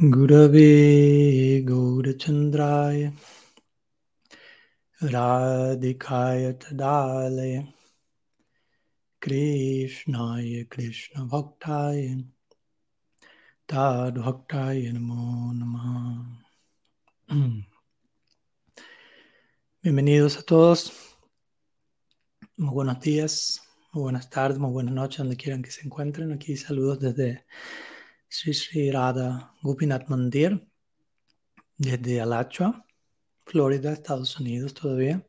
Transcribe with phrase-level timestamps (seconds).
[0.00, 3.12] Gurave Gaurachandraya
[5.02, 7.68] Radhikaya Tadalaya
[9.20, 12.24] Krishnaya Krishna Bhaktaya
[13.68, 16.24] Tad Bhaktaya Namo
[19.82, 20.92] Bienvenidos a todos.
[22.56, 23.60] Muy buenos días,
[23.92, 26.32] muy buenas tardes, muy buenas noches, donde quieran que se encuentren.
[26.32, 27.44] Aquí saludos desde
[28.32, 30.64] Sri Sri Radha Gopinath Mandir
[31.76, 32.86] desde Alachua,
[33.44, 35.26] Florida, Estados Unidos todavía.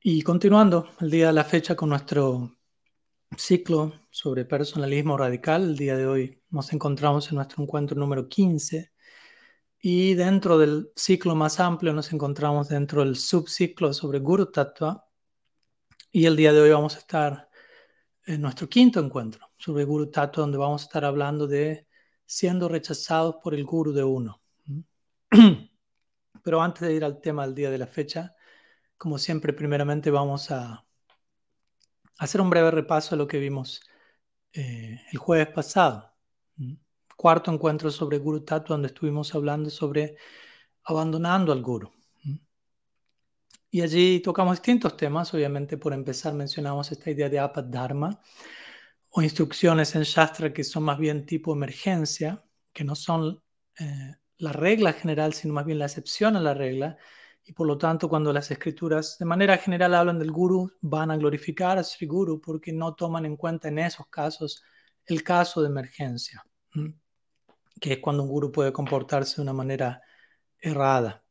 [0.00, 2.56] Y continuando el día de la fecha con nuestro
[3.36, 8.92] ciclo sobre personalismo radical, el día de hoy nos encontramos en nuestro encuentro número 15
[9.80, 15.08] y dentro del ciclo más amplio nos encontramos dentro del subciclo sobre Guru Tattva
[16.12, 17.50] y el día de hoy vamos a estar
[18.26, 21.86] nuestro quinto encuentro sobre Guru Tattva, donde vamos a estar hablando de
[22.26, 24.40] siendo rechazados por el Guru de uno.
[26.42, 28.34] Pero antes de ir al tema del día de la fecha,
[28.96, 30.84] como siempre, primeramente vamos a
[32.18, 33.82] hacer un breve repaso de lo que vimos
[34.52, 36.12] eh, el jueves pasado.
[37.16, 40.16] Cuarto encuentro sobre Guru Tattva, donde estuvimos hablando sobre
[40.84, 41.93] abandonando al Guru.
[43.74, 45.34] Y allí tocamos distintos temas.
[45.34, 48.20] Obviamente, por empezar, mencionamos esta idea de Apad Dharma
[49.10, 53.42] o instrucciones en Shastra que son más bien tipo emergencia, que no son
[53.80, 56.96] eh, la regla general, sino más bien la excepción a la regla.
[57.44, 61.16] Y por lo tanto, cuando las escrituras de manera general hablan del guru, van a
[61.16, 64.62] glorificar a Sri Guru porque no toman en cuenta en esos casos
[65.04, 66.46] el caso de emergencia,
[67.80, 70.00] que es cuando un guru puede comportarse de una manera
[70.60, 71.23] errada.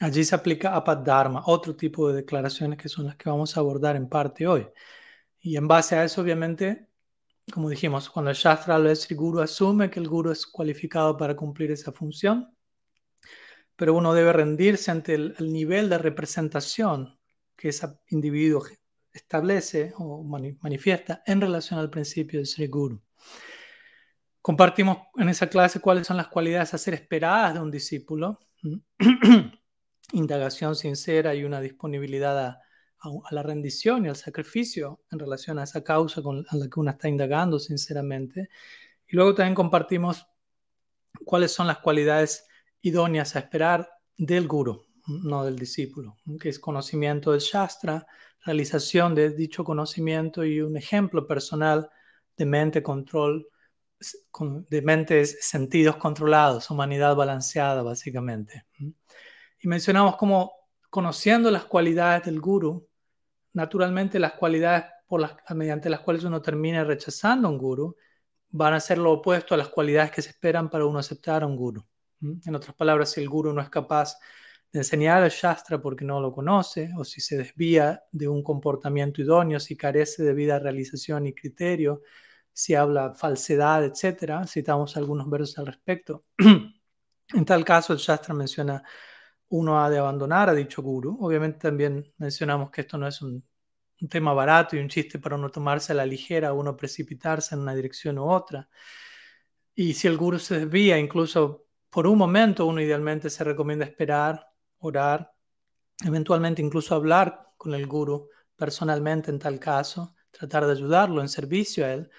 [0.00, 3.96] Allí se aplica Dharma, otro tipo de declaraciones que son las que vamos a abordar
[3.96, 4.66] en parte hoy.
[5.40, 6.88] Y en base a eso, obviamente,
[7.52, 11.36] como dijimos, cuando el Shastra habla de Guru, asume que el Guru es cualificado para
[11.36, 12.54] cumplir esa función,
[13.76, 17.18] pero uno debe rendirse ante el, nivel de representación
[17.56, 18.64] que ese individuo
[19.12, 23.00] establece o manifiesta en relación al principio de Sri Guru.
[24.40, 28.40] Compartimos en esa clase cuáles son las cualidades a ser esperadas de un discípulo.
[30.14, 32.60] indagación sincera y una disponibilidad a,
[33.30, 36.90] la rendición y al sacrificio en relación a esa causa con a la que uno
[36.90, 38.48] está indagando sinceramente.
[39.06, 40.26] Y luego también compartimos
[41.24, 42.46] cuáles son las cualidades
[42.80, 48.06] idóneas a esperar del guru, no del discípulo, que es conocimiento del Shastra,
[48.44, 51.90] realización de dicho conocimiento y un ejemplo personal
[52.36, 53.48] de mente control,
[54.68, 58.66] de mentes, sentidos controlados, humanidad balanceada, básicamente.
[59.64, 60.52] Y mencionamos como
[60.90, 62.86] conociendo las cualidades del guru,
[63.54, 67.96] naturalmente las cualidades por las, mediante las cuales uno termina rechazando a un guru
[68.50, 71.46] van a ser lo opuesto a las cualidades que se esperan para uno aceptar a
[71.46, 71.82] un guru.
[72.20, 74.18] En otras palabras, si el guru no es capaz
[74.70, 79.22] de enseñar el Shastra porque no lo conoce, o si se desvía de un comportamiento
[79.22, 82.02] idóneo, si carece de vida, realización y criterio,
[82.52, 84.46] si habla falsedad, etc.
[84.46, 86.26] Citamos algunos versos al respecto.
[86.38, 88.82] en tal caso, el Shastra menciona
[89.48, 91.16] uno ha de abandonar a dicho guru.
[91.20, 93.44] Obviamente también mencionamos que esto no es un,
[94.10, 97.74] tema barato y un chiste para uno tomarse a la ligera, uno precipitarse en una
[97.74, 98.68] dirección u otra.
[99.74, 104.48] Y si el guru se desvía, incluso por un momento, uno idealmente se recomienda esperar,
[104.78, 105.32] orar,
[106.04, 111.86] eventualmente incluso hablar con el guru personalmente en tal caso, tratar de ayudarlo en servicio
[111.86, 112.10] a él.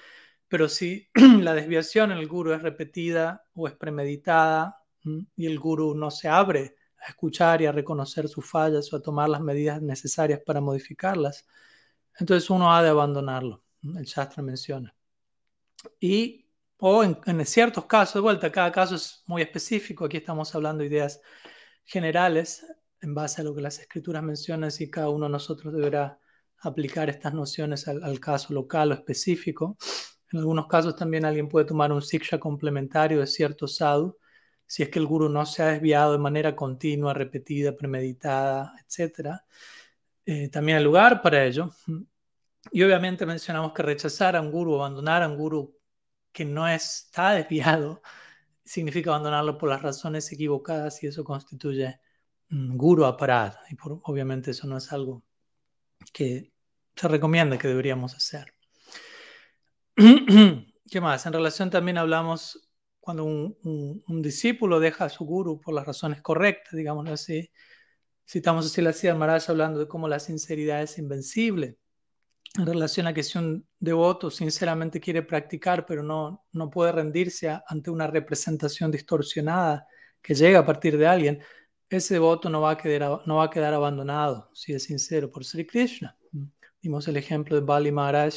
[0.47, 1.09] Pero si
[1.41, 4.81] la desviación en el guru es repetida o es premeditada
[5.35, 6.75] y el guru no se abre
[7.05, 11.45] a escuchar y a reconocer sus fallas o a tomar las medidas necesarias para modificarlas,
[12.19, 13.63] entonces uno ha de abandonarlo.
[13.83, 14.95] El Shastra menciona.
[15.99, 20.05] Y, o en, ciertos casos, de vuelta, cada caso es muy específico.
[20.05, 21.21] Aquí estamos hablando de ideas
[21.83, 22.65] generales
[23.01, 26.19] en base a lo que las escrituras mencionan y cada uno de nosotros deberá
[26.61, 29.77] aplicar estas nociones al, al, caso local o específico.
[30.31, 34.17] En algunos casos también alguien puede tomar un siksha complementario de cierto sadhu
[34.67, 39.41] si es que el guru no se ha desviado de manera continua, repetida, premeditada, etc.
[40.25, 41.71] Eh, también hay lugar para ello.
[42.71, 45.77] Y obviamente mencionamos que rechazar a un guru, abandonar a un guru
[46.31, 48.01] que no está desviado,
[48.63, 51.99] significa abandonarlo por las razones equivocadas y eso constituye
[52.49, 53.57] un guru aparado.
[53.69, 55.23] Y obviamente eso no es algo
[56.11, 56.51] que
[56.95, 58.53] se recomienda que deberíamos hacer.
[59.95, 61.25] ¿Qué más?
[61.25, 62.64] En relación también hablamos
[63.05, 67.51] cuando un, discípulo deja a su guru por las razones correctas, digámoslo así.
[68.27, 71.77] Citamos así la Maharaj hablando de cómo la sinceridad es invencible.
[72.57, 77.59] en relación a que si un devoto sinceramente quiere practicar, pero no, no puede rendirse
[77.67, 79.85] ante una representación distorsionada
[80.21, 81.43] que llega a partir de alguien,
[81.89, 85.45] ese devoto no va a quedar, no va a quedar abandonado, si es sincero, por
[85.45, 86.17] Sri Krishna.
[86.81, 88.33] Dimos el ejemplo de Bali Maharaj,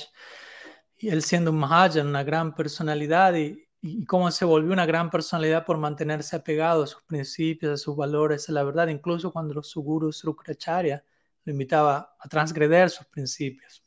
[0.98, 5.10] y él siendo un Mahajan, una gran personalidad, y, y cómo se volvió una gran
[5.10, 9.62] personalidad por mantenerse apegado a sus principios, a sus valores, a la verdad, incluso cuando
[9.62, 11.04] su guru Srukracharya
[11.44, 13.84] lo invitaba a transgreder sus principios.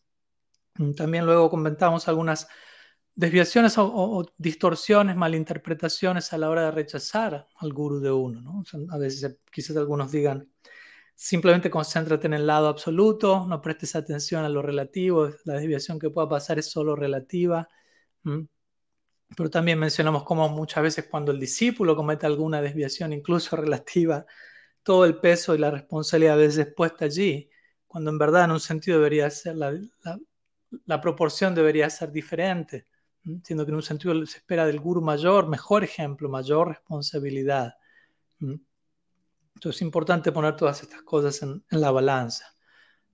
[0.76, 2.48] Mm, también luego comentamos algunas
[3.16, 8.42] desviaciones o, distorsiones, malinterpretaciones a la hora de rechazar al guru de uno.
[8.42, 8.64] ¿no?
[8.92, 10.50] a veces quizás algunos digan,
[11.16, 16.10] simplemente concéntrate en el lado absoluto, no prestes atención a lo relativo, la desviación que
[16.10, 17.68] pueda pasar es solo relativa.
[19.36, 24.26] Pero también mencionamos cómo muchas veces cuando el discípulo comete alguna desviación, incluso relativa,
[24.84, 27.50] todo el peso y la responsabilidad a veces puesta allí,
[27.88, 32.88] cuando en verdad en un sentido debería ser la, proporción debería ser diferente,
[33.44, 37.76] siendo que en un sentido se espera del guru mayor, mejor ejemplo, mayor responsabilidad.
[38.40, 42.56] Entonces es importante poner todas estas cosas en, la balanza.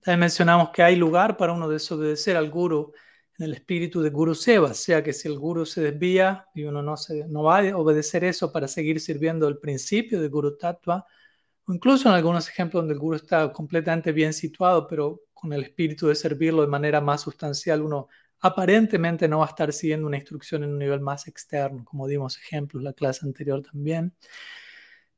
[0.00, 2.92] También mencionamos que hay lugar para uno desobedecer al guru
[3.38, 6.82] en el espíritu de Guru Seva, sea que si el guru se desvía y uno
[6.82, 11.06] no, se, no va a obedecer eso para seguir sirviendo el principio de Guru Tattva,
[11.64, 15.62] o incluso en algunos ejemplos donde el guru está completamente bien situado, pero con el
[15.62, 18.08] espíritu de servirlo de manera más sustancial, uno
[18.40, 22.36] aparentemente no va a estar siguiendo una instrucción en un nivel más externo, como dimos
[22.38, 24.14] ejemplos en la clase anterior también.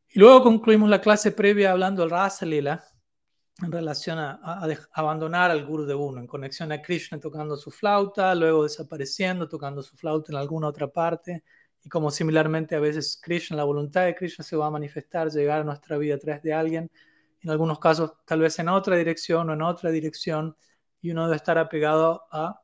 [0.08, 2.84] Y luego concluimos la clase previa hablando del Rasa Lila
[3.62, 4.40] en relación a,
[4.92, 9.82] abandonar al guru de uno, en conexión a Krishna tocando su flauta, luego desapareciendo, tocando
[9.82, 11.44] su flauta en alguna otra parte,
[11.82, 15.60] y como similarmente a veces Krishna, la voluntad de Krishna se va a manifestar, llegar
[15.60, 16.90] a nuestra vida a de alguien,
[17.42, 20.56] en algunos casos tal vez en otra dirección o en otra dirección,
[21.00, 22.60] y uno debe estar apegado a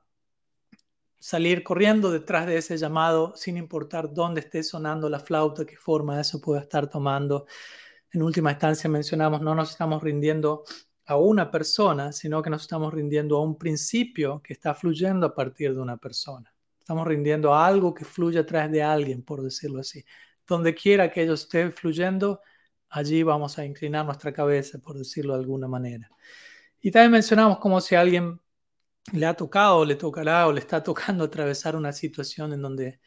[1.19, 6.21] salir corriendo detrás de ese llamado sin importar dónde esté sonando la flauta, qué forma
[6.21, 7.47] eso pueda estar tomando.
[8.13, 10.65] En última instancia mencionamos, no nos estamos rindiendo
[11.07, 15.35] a una persona, sino que nos estamos rindiendo a un principio que está fluyendo a
[15.35, 16.53] partir de una persona.
[16.79, 20.05] Estamos rindiendo a algo que fluye a través de alguien, por decirlo así.
[20.47, 22.41] Donde quiera que ello esté fluyendo,
[22.89, 26.09] allí vamos a inclinar nuestra cabeza, por decirlo de alguna manera.
[26.81, 28.41] Y también mencionamos como si alguien
[29.13, 33.01] le ha tocado, le tocará o le está tocando atravesar una situación en donde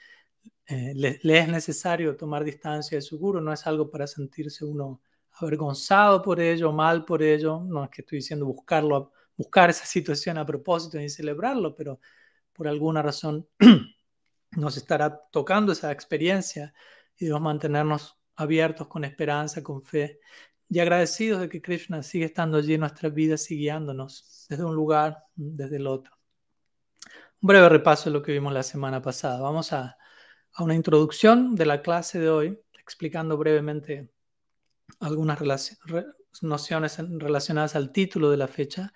[0.66, 5.02] eh, le, es necesario tomar distancia de su guru, no es algo para sentirse uno
[5.32, 10.38] avergonzado por ello, mal por ello, no es que estoy diciendo buscarlo, buscar esa situación
[10.38, 12.00] a propósito y celebrarlo, pero
[12.54, 13.48] por alguna razón
[14.52, 16.74] nos estará tocando esa experiencia
[17.18, 20.20] y debemos mantenernos abiertos con esperanza, con fe
[20.70, 24.76] y agradecidos de que Krishna sigue estando allí en nuestras vidas y guiándonos desde un
[24.76, 26.14] lugar, desde el otro.
[27.42, 29.42] Un breve repaso de lo que vimos la semana pasada.
[29.42, 29.98] Vamos a,
[30.54, 34.12] a una introducción de la clase de hoy, explicando brevemente
[35.00, 35.40] algunas
[36.42, 38.94] nociones relacionadas al título de la fecha,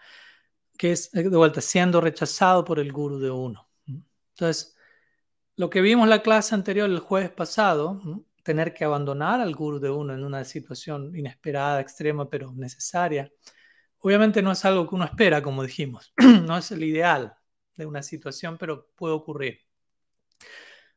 [0.77, 3.69] que es, de vuelta, siendo rechazado por el guru de uno.
[3.85, 4.75] Entonces,
[5.55, 8.01] lo que vimos en la clase anterior el jueves pasado,
[8.43, 13.31] tener que abandonar al guru de uno en una situación inesperada, extrema, pero necesaria,
[13.99, 16.13] obviamente no es algo que uno espera, como dijimos,
[16.43, 17.35] no es el ideal
[17.75, 19.59] de una situación, pero puede ocurrir.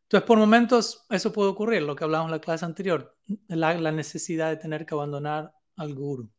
[0.06, 3.16] Entonces, por momentos eso puede ocurrir, lo que hablamos en la clase anterior,
[3.48, 6.30] la, necesidad de tener que abandonar al guru.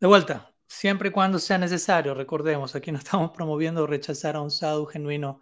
[0.00, 4.50] De vuelta, siempre y cuando sea necesario, recordemos, aquí no estamos promoviendo rechazar a un
[4.50, 5.40] sadhu genuino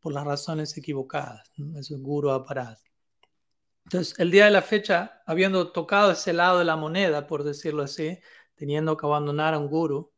[0.00, 2.78] por las razones equivocadas, eso es guru aparat.
[3.84, 7.82] Entonces, el día de la fecha, habiendo tocado ese lado de la moneda, por decirlo
[7.82, 8.18] así,
[8.54, 10.12] teniendo que abandonar a un guru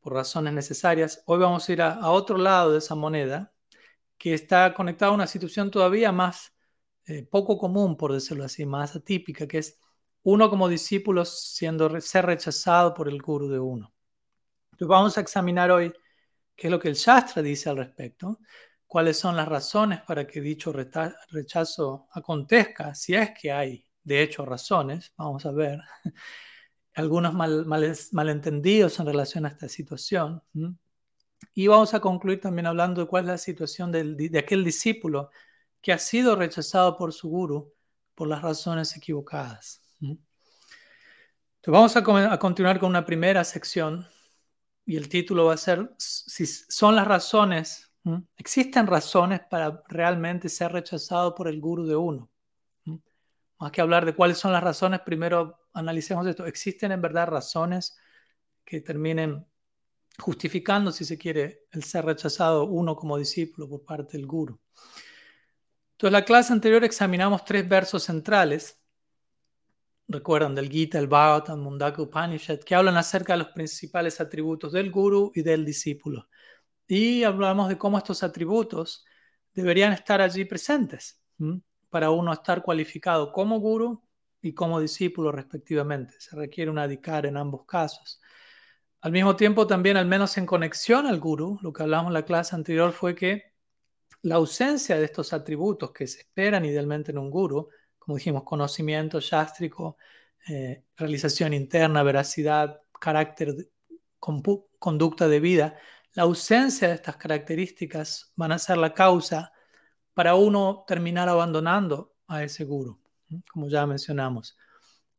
[0.00, 3.52] por razones necesarias, hoy vamos a ir a, otro lado de esa moneda,
[4.20, 6.52] que está conectado a una situación todavía más
[7.06, 9.78] eh, poco común, por decirlo así, más atípica, que es
[10.24, 13.94] uno como discípulo siendo ser rechazado por el guru de uno.
[14.72, 15.90] Entonces vamos a examinar hoy
[16.54, 18.40] qué es lo que el Shastra dice al respecto
[18.86, 20.70] cuáles son las razones para que dicho
[21.30, 25.80] rechazo acontezca, si es que hay de hecho razones, vamos a ver,
[26.94, 27.32] algunos
[28.12, 30.42] malentendidos en relación a esta situación.
[31.60, 35.28] Y vamos a concluir también hablando de cuál es la situación de aquel discípulo
[35.82, 37.74] que ha sido rechazado por su guru
[38.14, 39.82] por las razones equivocadas.
[40.00, 40.24] Entonces
[41.66, 44.06] vamos a, a continuar con una primera sección
[44.86, 47.92] y el título va a ser si son las razones
[48.38, 52.30] Existen razones para realmente ser rechazado por el guru de uno.
[53.58, 56.46] Más que hablar de cuáles son las razones, primero analicemos esto.
[56.46, 57.98] ¿Existen en verdad razones
[58.64, 59.46] que terminen
[60.20, 64.60] justificando, si se quiere, el ser rechazado uno como discípulo por parte del guru.
[65.92, 68.80] Entonces, en la clase anterior examinamos tres versos centrales,
[70.08, 74.90] recuerdan, del Gita, el Bhagavatam, Mundaka Upanishad, que hablan acerca de los principales atributos del
[74.90, 76.28] guru y del discípulo.
[76.86, 79.04] Y hablamos de cómo estos atributos
[79.54, 81.20] deberían estar allí presentes
[81.88, 84.02] para uno estar cualificado como guru
[84.42, 86.14] y como discípulo respectivamente.
[86.18, 88.20] Se requiere una adhikar en ambos casos.
[89.02, 92.24] Al mismo tiempo, también, al menos en conexión al guru, lo que hablamos en la
[92.24, 93.54] clase anterior fue que
[94.22, 99.20] la ausencia de estos atributos que se esperan idealmente en un guru, como dijimos, conocimiento
[99.20, 99.96] chástrico,
[100.48, 103.70] eh, realización interna, veracidad, carácter,
[104.18, 105.78] conducta de vida,
[106.12, 109.52] la ausencia de estas características van a ser la causa
[110.12, 113.00] para uno terminar abandonando a ese guru,
[113.50, 114.58] como ya mencionamos.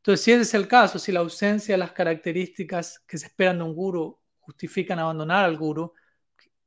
[0.01, 3.60] Entonces, si ese es el caso, si la ausencia de las características que se esperan
[3.60, 5.93] de un guru justifican abandonar al guru,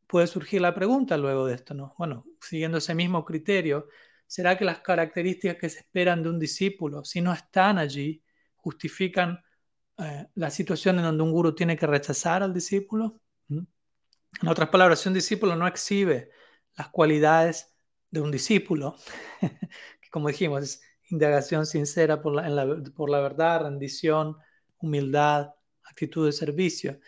[0.07, 1.97] puede surgir la pregunta luego de esto, ¿no?
[1.99, 3.88] Bueno, siguiendo ese mismo criterio,
[4.29, 8.23] ¿será que las características que se esperan de un discípulo, si no están allí,
[8.55, 9.43] justifican
[9.99, 13.21] eh, la situación en donde un guru tiene que rechazar al discípulo?
[13.49, 13.64] ¿Mm?
[14.43, 16.31] En otras palabras, si un discípulo no exhibe
[16.76, 17.75] las cualidades
[18.12, 18.95] de un discípulo,
[19.41, 20.83] que como dijimos, es
[21.14, 24.37] indagación sincera por la, por la verdad, rendición,
[24.78, 25.54] humildad,
[25.85, 27.00] actitud de servicio.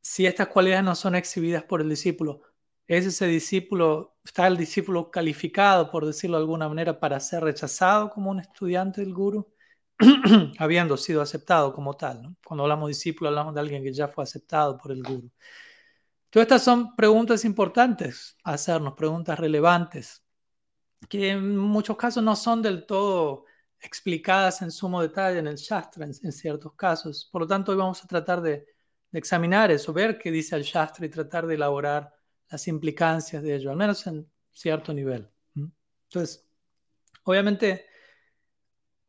[0.00, 2.42] Si estas cualidades no son exhibidas por el discípulo,
[2.86, 8.10] ¿es ese discípulo, está el discípulo calificado, por decirlo de alguna manera, para ser rechazado
[8.10, 9.54] como un estudiante del guru?
[10.58, 12.36] habiendo sido aceptado como tal.
[12.44, 15.30] Cuando hablamos de discípulo, hablamos de alguien que ya fue aceptado por el guru.
[16.30, 20.23] Todas estas son preguntas importantes a hacernos, preguntas relevantes
[21.08, 23.44] que en muchos casos no son del todo
[23.80, 27.28] explicadas en sumo detalle en el Shastra, en, ciertos casos.
[27.30, 28.66] Por lo tanto, hoy vamos a tratar de,
[29.12, 32.12] examinar eso, ver qué dice el Shastra y tratar de elaborar
[32.50, 35.30] las implicancias de ello, al menos en cierto nivel.
[36.08, 36.48] Entonces,
[37.22, 37.86] obviamente,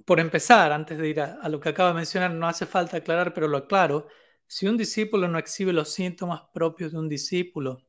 [0.05, 3.33] por empezar, antes de ir a, lo que acabo de mencionar, no hace falta aclarar,
[3.33, 4.07] pero lo aclaro,
[4.45, 7.87] si un discípulo no exhibe los síntomas propios de un discípulo,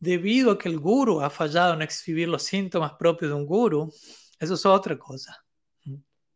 [0.00, 3.92] debido a que el guru ha fallado en exhibir los síntomas propios de un guru,
[4.38, 5.44] eso es otra cosa.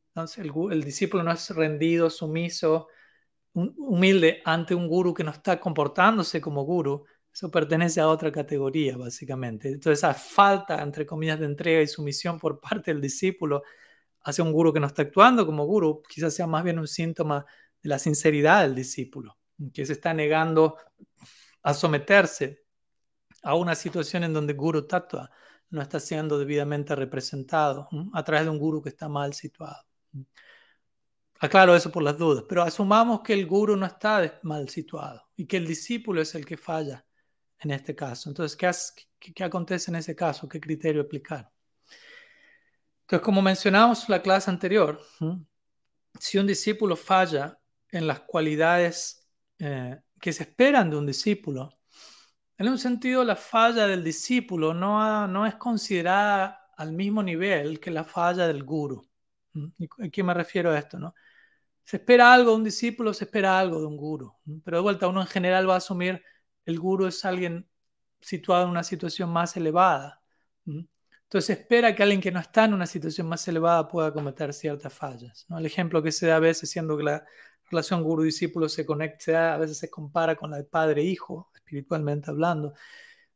[0.09, 2.89] Entonces el, discípulo no es rendido, sumiso,
[3.55, 8.97] humilde ante un guru que no está comportándose como guru, eso pertenece a otra categoría,
[8.97, 9.69] básicamente.
[9.69, 13.65] Entonces, esa falta, entre comillas, de entrega y sumisión por parte del discípulo
[14.23, 17.45] hacia un guru que no está actuando como guru, quizás sea más bien un síntoma
[17.83, 19.37] de la sinceridad del discípulo,
[19.73, 20.77] que se está negando
[21.63, 22.64] a someterse
[23.45, 25.31] a una situación en donde Guru Tattva
[25.71, 29.85] no está siendo debidamente representado a través de un Guru que está mal situado.
[31.41, 35.47] Aclaro eso por las dudas, pero asumamos que el Guru no está mal situado y
[35.47, 37.05] que el discípulo es el que falla
[37.59, 38.31] en este caso.
[38.31, 40.49] Entonces, ¿qué, qué, acontece en ese caso?
[40.49, 41.51] ¿Qué criterio aplicar?
[43.03, 45.01] Entonces, como mencionamos en la clase anterior,
[46.19, 47.59] si un discípulo falla
[47.91, 51.69] en las cualidades eh, que se esperan de un discípulo,
[52.59, 57.91] en un sentido, la falla del discípulo no, no es considerada al mismo nivel que
[57.91, 59.09] la falla del guru.
[59.53, 59.67] ¿Mm?
[59.79, 60.99] ¿Y a qué me refiero a esto?
[60.99, 61.15] No?
[61.85, 64.35] Se espera algo de un discípulo, se espera algo de un guru.
[64.45, 64.59] ¿Mm?
[64.65, 66.23] Pero de vuelta, uno en general va a asumir
[66.65, 67.69] el guru es alguien
[68.21, 70.23] situado en una situación más elevada.
[70.65, 70.81] ¿Mm?
[71.25, 74.53] Entonces se espera que alguien que no está en una situación más elevada pueda cometer
[74.53, 75.47] ciertas fallas.
[75.49, 75.59] ¿no?
[75.59, 77.27] El ejemplo que se da a veces, siendo que la
[77.71, 82.75] relación guru-discípulo se conecta, a veces se compara con la de padre-hijo espiritualmente hablando.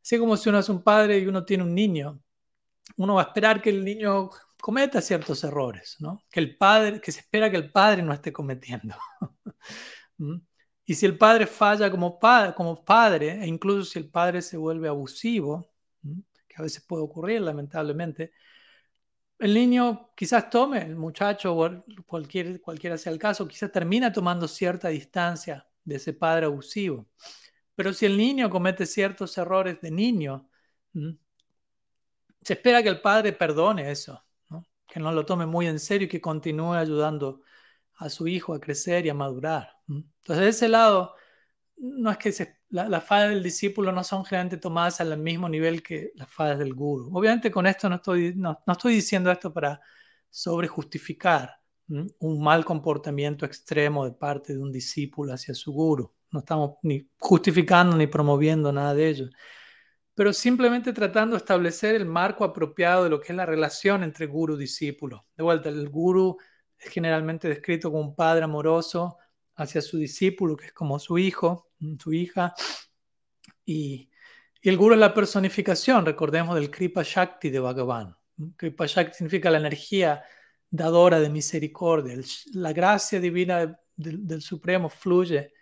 [0.02, 2.20] Así como si uno es un padre y uno tiene un niño,
[2.96, 4.30] uno va a esperar que el niño
[4.60, 6.24] cometa ciertos errores, ¿no?
[6.30, 8.96] Que el padre, que se espera que el padre no esté cometiendo.
[10.18, 10.38] ¿Mm?
[10.88, 12.18] y si el padre falla como
[12.56, 15.70] como padre, e incluso si el padre se vuelve abusivo,
[16.48, 18.32] que a veces puede ocurrir lamentablemente,
[19.38, 24.48] el niño quizás tome, el muchacho o cualquier, cualquiera sea el caso, quizás termina tomando
[24.48, 27.08] cierta distancia de ese padre abusivo.
[27.74, 30.48] Pero si el niño comete ciertos errores de niño,
[32.42, 34.24] se espera que el padre perdone eso,
[34.86, 37.42] que no lo tome muy en serio y que continúe ayudando
[37.96, 39.76] a su hijo a crecer y a madurar.
[39.88, 41.14] Entonces, de ese lado,
[41.76, 45.82] no es que las la fallas del discípulo no son generalmente tomadas al mismo nivel
[45.82, 47.10] que las fallas del guru.
[47.16, 49.80] Obviamente con esto no estoy, no, estoy diciendo esto para
[50.28, 51.58] sobrejustificar
[51.88, 56.12] un mal comportamiento extremo de parte de un discípulo hacia su guru.
[56.30, 59.28] No estamos ni justificando ni promoviendo nada de ello,
[60.14, 64.26] pero simplemente tratando de establecer el marco apropiado de lo que es la relación entre
[64.26, 65.26] guru y discípulo.
[65.34, 66.36] De vuelta, el guru
[66.78, 69.16] es generalmente descrito como un padre amoroso
[69.54, 71.67] hacia su discípulo, que es como su hijo,
[71.98, 72.54] su hija,
[73.64, 74.10] Y,
[74.62, 78.16] el guru es la personificación, recordemos, del Kripa Shakti de Bhagavan.
[78.56, 80.22] Kripa Shakti significa la energía
[80.70, 82.16] dadora de misericordia.
[82.54, 85.52] La gracia divina del, Supremo fluye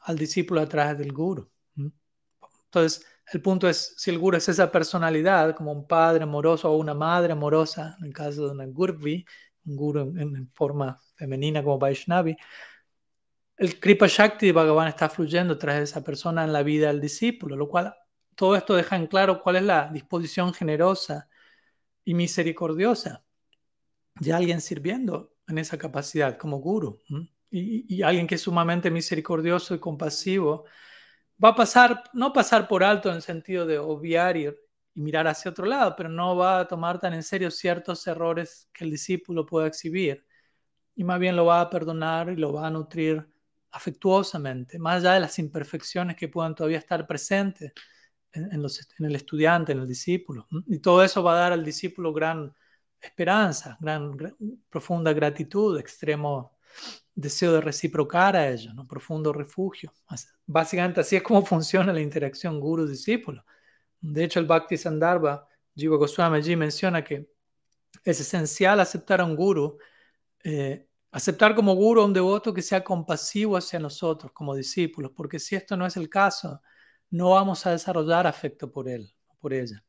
[0.00, 1.50] al discípulo a través del guru.
[2.64, 6.76] Entonces, el punto es si el guru es esa personalidad, como un padre amoroso o
[6.76, 9.24] una madre amorosa, en el caso de una gurvi,
[9.64, 12.36] un guru en, forma femenina como Vaishnavi,
[13.56, 16.88] el Kripa Shakti de Bhagavan está fluyendo a través de esa persona en la vida
[16.88, 17.94] del discípulo, lo cual
[18.34, 21.28] todo esto deja en claro cuál es la disposición generosa
[22.04, 23.24] y misericordiosa
[24.20, 26.98] de alguien sirviendo en esa capacidad como guru.
[27.50, 30.64] Y, alguien que es sumamente misericordioso y compasivo
[31.42, 34.48] va a pasar, no pasar por alto en el sentido de obviar y,
[34.94, 38.68] y mirar hacia otro lado, pero no va a tomar tan en serio ciertos errores
[38.72, 40.26] que el discípulo pueda exhibir.
[40.94, 43.26] Y más bien lo va a perdonar y lo va a nutrir
[43.76, 47.72] afectuosamente, más allá de las imperfecciones que puedan todavía estar presentes
[48.32, 48.50] en,
[49.04, 50.46] el estudiante, en el discípulo.
[50.66, 52.54] Y todo eso va a dar al discípulo gran
[53.00, 54.16] esperanza, gran,
[54.70, 56.58] profunda gratitud, extremo
[57.14, 58.86] deseo de reciprocar a ellos, ¿no?
[58.86, 59.92] profundo refugio.
[60.46, 63.44] Básicamente así es como funciona la interacción guru-discípulo.
[64.00, 67.28] De hecho, el Bhakti Sandarbha, Jiva Goswami allí menciona que
[68.04, 69.78] es esencial aceptar a un guru,
[70.44, 70.85] eh,
[71.16, 75.56] aceptar como guru a un devoto que sea compasivo hacia nosotros como discípulos, porque si
[75.56, 76.60] esto no es el caso,
[77.08, 79.82] no vamos a desarrollar afecto por él, por ella.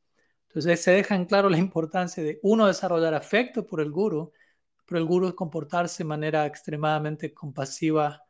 [0.47, 4.31] Entonces se deja en claro la importancia de uno desarrollar afecto por el guru,
[4.85, 8.23] pero el guru comportarse de manera extremadamente compasiva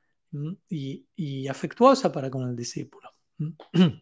[0.68, 3.12] y, afectuosa para con el discípulo.
[3.38, 4.01] Entonces,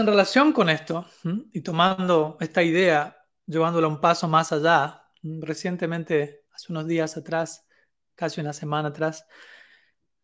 [0.00, 1.06] en relación con esto,
[1.52, 7.66] y tomando esta idea, llevándola un paso más allá, recientemente, unos días atrás,
[8.14, 9.26] casi una semana atrás,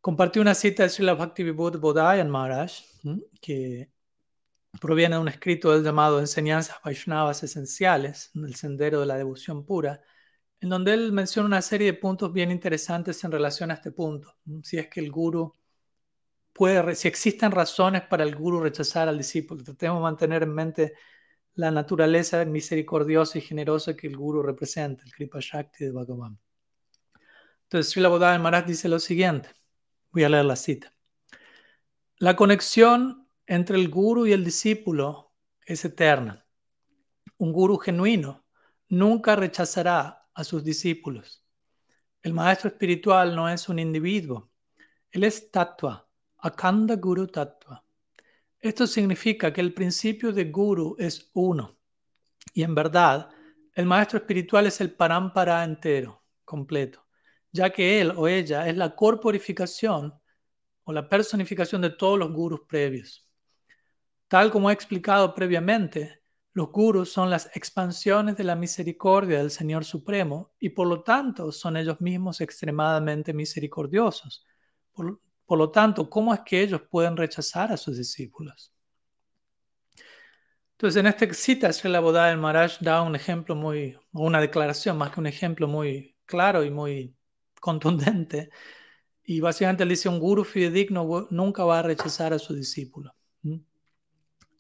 [0.00, 2.72] compartí una cita de Srila Bhaktivinoda Bodhayan Maharaj,
[3.40, 3.90] que
[4.80, 10.00] proviene de un escrito del llamado Enseñanzas Vaishnavas Esenciales, el sendero de la devoción pura,
[10.60, 14.36] en donde él menciona una serie de puntos bien interesantes en relación a este punto.
[14.62, 15.54] Si es que el guru
[16.52, 20.94] puede, si existen razones para el guru rechazar al discípulo, tratemos de mantener en mente
[21.58, 26.38] la naturaleza misericordiosa y generosa que el guru representa, el Kripa Shakti de Bhagavan.
[27.64, 29.48] Entonces, Srila Bodhaya Maharaj dice lo siguiente,
[30.12, 30.94] voy a leer la cita.
[32.18, 35.34] La conexión entre el guru y el discípulo
[35.66, 36.46] es eterna.
[37.38, 38.46] Un guru genuino
[38.88, 41.44] nunca rechazará a sus discípulos.
[42.22, 44.52] El maestro espiritual no es un individuo,
[45.10, 47.84] él es tatua, akanda guru tatua.
[48.60, 51.78] Esto significa que el principio de guru es uno.
[52.52, 53.30] Y en verdad,
[53.74, 57.06] el maestro espiritual es el parampara entero, completo,
[57.52, 60.12] ya que él o ella es la corporificación
[60.82, 63.28] o la personificación de todos los gurus previos.
[64.26, 69.84] Tal como he explicado previamente, los gurus son las expansiones de la misericordia del Señor
[69.84, 74.44] Supremo y por lo tanto son ellos mismos extremadamente misericordiosos.
[74.92, 75.20] Por,
[75.56, 78.72] lo tanto, ¿cómo es que ellos pueden rechazar a sus discípulos?
[80.72, 85.10] Entonces, en esta cita, Srila Bodha el Maharaj da un ejemplo muy, una declaración más
[85.10, 87.16] que un ejemplo muy claro y muy
[87.60, 88.50] contundente.
[89.24, 93.14] Y básicamente él dice, un guru fidedigno nunca va a rechazar a su discípulo.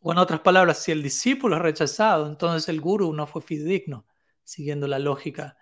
[0.00, 4.06] O en otras palabras, si el discípulo es rechazado, entonces el guru no fue fidedigno,
[4.42, 5.56] siguiendo la lógica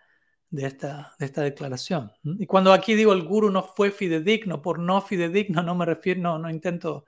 [0.50, 2.12] de esta, de esta declaración.
[2.22, 6.20] Y cuando aquí digo el guru no fue fidedigno, por no fidedigno no me refiero,
[6.20, 7.04] no, no intento,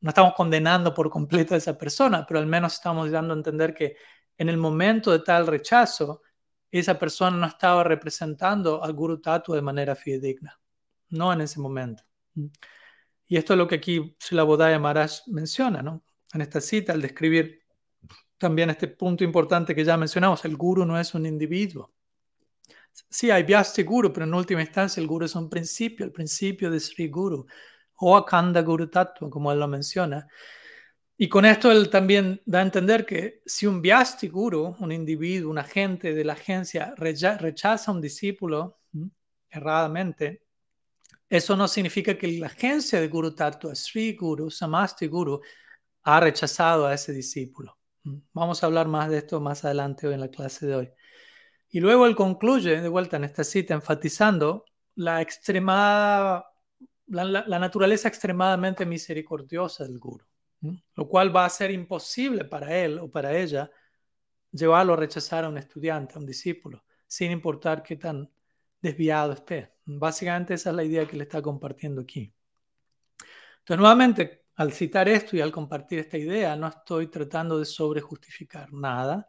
[0.00, 3.74] no estamos condenando por completo a esa persona, pero al menos estamos dando a entender
[3.74, 3.96] que
[4.38, 6.22] en el momento de tal rechazo,
[6.70, 10.58] esa persona no estaba representando al guru tatu de manera fidedigna,
[11.10, 12.02] no en ese momento.
[13.26, 16.02] Y esto es lo que aquí Srila Bodhaya Maharaj menciona, ¿no?
[16.34, 17.62] en esta cita al describir
[18.38, 21.92] también este punto importante que ya mencionamos, el guru no es un individuo.
[23.08, 26.70] Sí, hay Vyasti Guru, pero en última instancia el guru es un principio, el principio
[26.70, 27.46] de Sri Guru,
[27.96, 30.26] o Akanda Guru Tattva, como él lo menciona.
[31.18, 35.50] Y con esto él también da a entender que si un Vyasti Guru, un individuo,
[35.50, 38.80] un agente de la agencia, rechaza a un discípulo
[39.48, 40.42] erradamente,
[41.28, 45.40] eso no significa que la agencia de Guru Tattva, Sri Guru, Samasti Guru,
[46.02, 47.78] ha rechazado a ese discípulo.
[48.32, 50.90] Vamos a hablar más de esto más adelante hoy en la clase de hoy.
[51.68, 56.46] Y luego él concluye de vuelta en esta cita enfatizando la extremada,
[57.06, 60.24] la, naturaleza extremadamente misericordiosa del guru,
[60.94, 63.70] lo cual va a ser imposible para él o para ella
[64.52, 68.30] llevarlo a rechazar a un estudiante, a un discípulo, sin importar qué tan
[68.80, 69.72] desviado esté.
[69.84, 72.32] Básicamente esa es la idea que le está compartiendo aquí.
[73.58, 78.72] Entonces, nuevamente, al citar esto y al compartir esta idea, no estoy tratando de sobrejustificar
[78.72, 79.28] nada,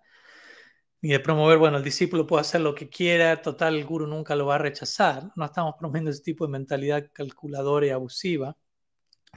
[1.01, 4.35] ni de promover, bueno, el discípulo puede hacer lo que quiera, total, el guru nunca
[4.35, 5.31] lo va a rechazar.
[5.35, 8.57] No estamos promoviendo ese tipo de mentalidad calculadora y abusiva,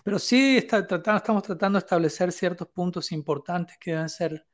[0.03, 4.47] pero sí estamos tratando de establecer ciertos puntos importantes que deben ser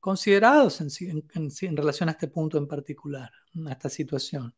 [0.00, 3.30] considerados en, relación a este punto en particular,
[3.66, 4.54] a esta situación.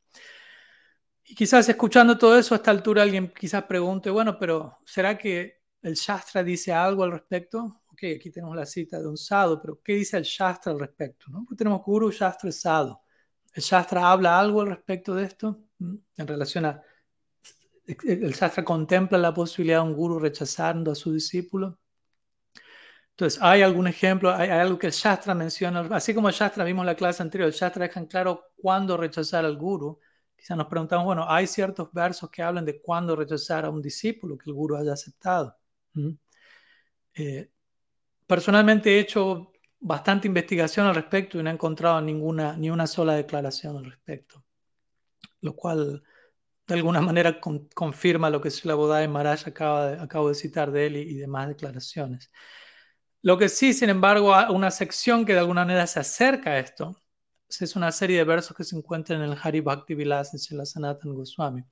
[1.25, 5.63] Y quizás escuchando todo eso a esta altura alguien quizás pregunte, bueno, pero ¿será que
[5.83, 7.83] el Shastra dice algo al respecto?
[7.99, 11.27] Ok, aquí tenemos la cita de un sadhu, pero ¿qué dice el Shastra al respecto?
[11.31, 11.45] ¿no?
[11.57, 12.97] tenemos Guru, Shastra Sadhu.
[13.53, 15.65] ¿El Shastra habla algo al respecto de esto?
[15.79, 15.97] ¿Mm?
[16.17, 16.81] En relación a...
[17.85, 21.81] ¿El Shastra contempla la posibilidad de un Guru rechazando a su discípulo?
[23.11, 24.33] Entonces, ¿hay algún ejemplo?
[24.33, 25.81] ¿Hay, algo que el Shastra menciona?
[25.91, 28.97] Así como el Shastra vimos en la clase anterior, el Shastra deja en claro cuándo
[28.97, 29.99] rechazar al Guru.
[30.37, 34.39] Quizá nos preguntamos, bueno, hay ciertos versos que hablan de cuándo rechazar a un discípulo
[34.39, 35.57] que el guru haya aceptado.
[35.95, 36.11] ¿Mm?
[37.15, 37.51] Eh,
[38.29, 43.15] personalmente he hecho bastante investigación al respecto y no he encontrado ninguna, ni una sola
[43.15, 44.45] declaración al respecto,
[45.41, 46.05] lo cual
[46.67, 47.41] de alguna manera
[47.75, 51.15] confirma lo que la Bodai Maharaj acaba de, acabo de citar de él y, y
[51.15, 52.31] demás declaraciones.
[53.23, 57.03] Lo que sí, sin embargo, una sección que de alguna manera se acerca a esto
[57.49, 60.67] es una serie de versos que se encuentran en el Hari Bhakti Vilas de Srila
[60.67, 61.65] Sanatan Goswami.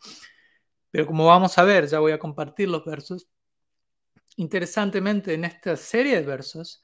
[0.91, 3.29] Pero como vamos a ver, ya voy a compartir los versos.
[4.37, 6.83] Interesantemente, en esta serie de versos,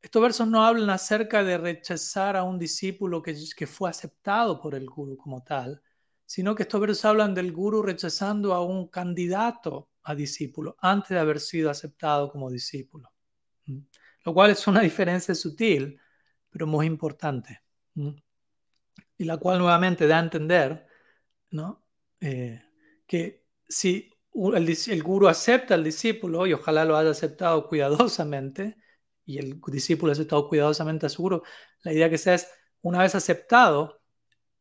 [0.00, 3.34] estos versos no hablan acerca de rechazar a un discípulo que,
[3.66, 5.82] fue aceptado por el guru como tal,
[6.24, 11.18] sino que estos versos hablan del guru rechazando a un candidato a discípulo antes de
[11.18, 13.12] haber sido aceptado como discípulo.
[14.24, 16.00] Lo cual es una diferencia sutil,
[16.48, 17.62] pero muy importante.
[19.16, 20.86] Y la cual nuevamente da a entender
[21.50, 21.84] ¿no?
[22.20, 22.62] Eh,
[23.06, 28.76] que si el, el guru acepta al discípulo, y ojalá lo haya aceptado cuidadosamente,
[29.24, 31.42] y el discípulo ha aceptado cuidadosamente a su guru,
[31.82, 32.48] la idea que sea es,
[32.82, 34.00] una vez aceptado,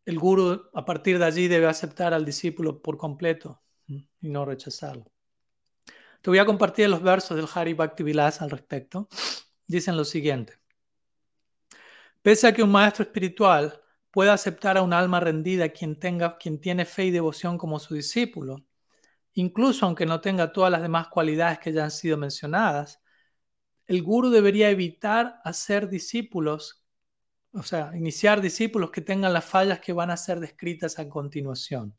[0.06, 5.06] el guru a partir de allí debe aceptar al discípulo por completo y no rechazarlo.
[6.22, 9.08] Te voy a compartir los versos del Hari Bhakti Vilas al respecto.
[9.68, 10.54] Dicen lo siguiente.
[12.22, 16.60] Pese a que un maestro espiritual puede aceptar a un alma rendida quien, tenga, quien
[16.60, 18.66] tiene fe y devoción como su discípulo,
[19.34, 23.02] incluso aunque no tenga todas las demás cualidades que ya han sido mencionadas,
[23.88, 26.84] el guru debería evitar hacer discípulos,
[27.54, 31.96] o sea, iniciar discípulos que tengan las fallas que van a ser descritas a continuación.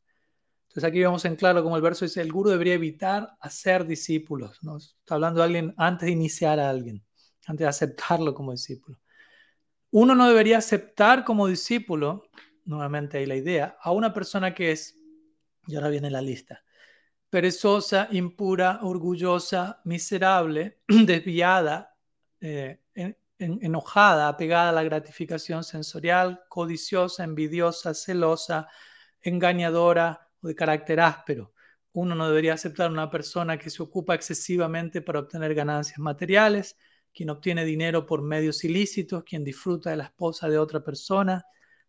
[0.68, 4.62] Entonces aquí vemos en claro como el verso dice, el guru debería evitar hacer discípulos.
[4.62, 4.76] ¿no?
[4.76, 7.04] Está hablando de alguien antes de iniciar a alguien,
[7.46, 9.00] antes de aceptarlo como discípulo.
[9.90, 12.22] Uno no debería aceptar como discípulo,
[12.64, 14.96] nuevamente ahí la idea, a una persona que es,
[15.66, 16.62] y ahora viene la lista,
[17.30, 21.96] perezosa, impura, orgullosa, miserable, desviada,
[22.40, 22.80] eh,
[23.38, 28.68] enojada, apegada a la gratificación sensorial, codiciosa, envidiosa, celosa,
[29.22, 31.52] engañadora o de carácter áspero.
[31.92, 36.76] Uno no debería aceptar una persona que se ocupa excesivamente para obtener ganancias materiales,
[37.12, 41.44] quien obtiene dinero por medios ilícitos, quien disfruta de la esposa de otra persona,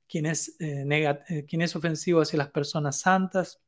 [0.08, 0.86] quien es, eh,
[1.30, 3.62] eh, quien es ofensivo hacia las personas santas,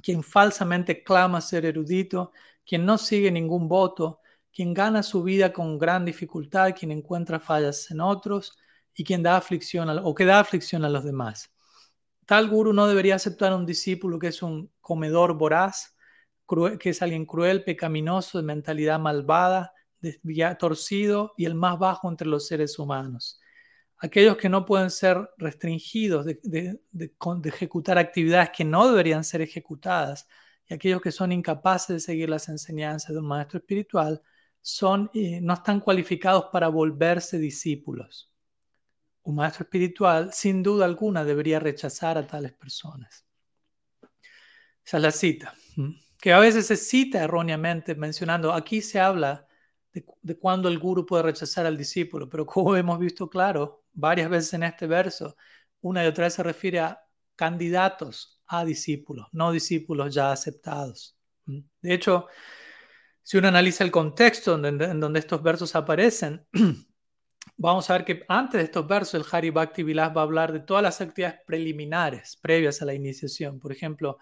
[0.00, 2.32] quien falsamente clama ser erudito,
[2.64, 4.20] quien no sigue ningún voto,
[4.52, 8.56] quien gana su vida con gran dificultad, quien encuentra fallas en otros
[8.94, 11.52] y quien da aflicción o que da aflicción a los demás.
[12.26, 15.96] Tal guru no debería aceptar a un discípulo que es un comedor voraz,
[16.78, 19.72] que es alguien cruel, pecaminoso, de mentalidad malvada,
[20.58, 23.40] torcido y el más bajo entre los seres humanos.
[24.04, 26.80] Aquellos que no pueden ser restringidos de,
[27.44, 30.26] ejecutar actividades que no deberían ser ejecutadas
[30.66, 34.20] y aquellos que son incapaces de seguir las enseñanzas de un maestro espiritual
[34.60, 38.28] son, eh, no están cualificados para volverse discípulos.
[39.22, 43.24] Un maestro espiritual, sin duda alguna, debería rechazar a tales personas.
[44.84, 45.54] Esa es la cita,
[46.20, 49.46] que a veces se cita erróneamente mencionando, aquí se habla
[49.92, 54.54] de, cuándo el guru puede rechazar al discípulo, pero como hemos visto claro varias veces
[54.54, 55.36] en este verso,
[55.80, 57.00] una y otra vez se refiere a
[57.36, 61.16] candidatos a discípulos, no discípulos ya aceptados.
[61.46, 61.60] ¿Mm?
[61.80, 62.26] De hecho,
[63.22, 66.46] si uno analiza el contexto en, donde estos versos aparecen,
[67.56, 70.52] vamos a ver que antes de estos versos el Hari Bhakti Vilas va a hablar
[70.52, 73.58] de todas las actividades preliminares previas a la iniciación.
[73.58, 74.18] Por ejemplo,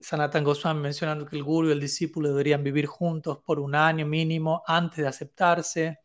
[0.00, 4.06] Sanatan Goswami mencionando que el guru y el discípulo deberían vivir juntos por un año
[4.06, 5.98] mínimo antes de aceptarse.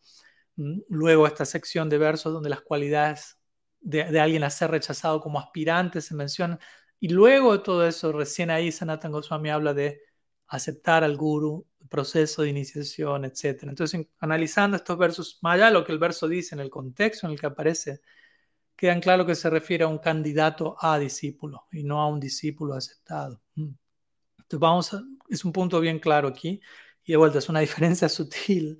[0.58, 3.38] Luego esta sección de versos donde las cualidades
[3.80, 6.60] de, alguien a ser rechazado como aspirante se mencionan.
[7.00, 10.02] Y luego de todo eso, recién ahí Sanatan Goswami habla de
[10.48, 13.64] aceptar al guru proceso de iniciación, etc.
[13.64, 17.28] Entonces, analizando estos versos, más allá de lo que el verso dice en el contexto
[17.28, 18.02] en el que aparece,
[18.76, 22.74] quedan claro que se refiere a un candidato a discípulo y no a un discípulo
[22.76, 23.42] aceptado.
[23.56, 24.96] Entonces, vamos
[25.30, 26.62] es un punto bien claro aquí
[27.04, 28.80] y de vuelta es una diferencia sutil,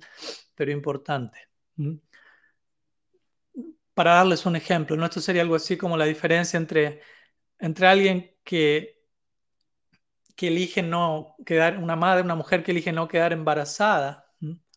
[0.54, 1.47] pero importante.
[3.94, 5.04] Para darles un ejemplo, ¿no?
[5.06, 7.00] esto sería algo así como la diferencia entre,
[7.58, 8.98] entre alguien que
[10.38, 14.32] que elige no quedar, una madre, una mujer que elige no quedar embarazada,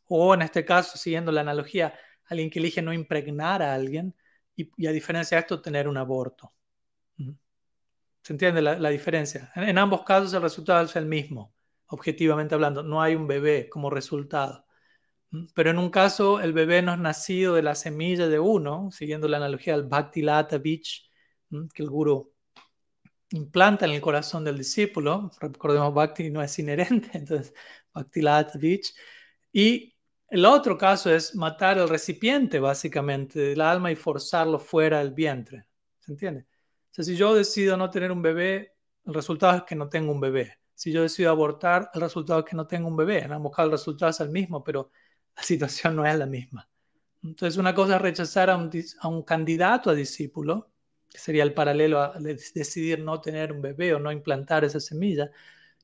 [0.08, 1.94] o en este caso, siguiendo la analogía,
[2.26, 4.16] alguien que elige no impregnar a alguien
[4.56, 6.52] y, a diferencia de esto, tener un aborto.
[8.24, 9.52] ¿Se entiende la, diferencia?
[9.56, 11.54] En, ambos casos el resultado es el mismo,
[11.90, 14.66] objetivamente hablando, no hay un bebé como resultado.
[15.54, 19.28] Pero en un caso el bebé no es nacido de la semilla de uno, siguiendo
[19.28, 21.10] la analogía del Bhakti Lata Beach,
[21.74, 22.34] que el guru
[23.32, 25.32] implanta en el corazón del discípulo.
[25.39, 27.54] Recordemos, Bhakti no es inherente, entonces
[27.94, 28.94] Bhakti Lat Vich.
[29.52, 29.96] Y
[30.28, 35.65] el otro caso es matar el recipiente, básicamente, del alma y forzarlo fuera del vientre.
[36.00, 36.48] ¿Se entiende?
[36.91, 38.74] O sea, si yo decido no tener un bebé,
[39.06, 40.58] el resultado es que no tengo un bebé.
[40.74, 43.20] Si yo decido abortar, el resultado es que no tengo un bebé.
[43.20, 44.91] En ambos casos el resultado es el mismo, pero
[45.36, 46.67] la situación no es la misma.
[47.24, 50.72] Entonces, una cosa es rechazar a un, candidato a discípulo
[51.10, 55.30] sería el paralelo a decidir no tener un bebé o no implantar esa semilla.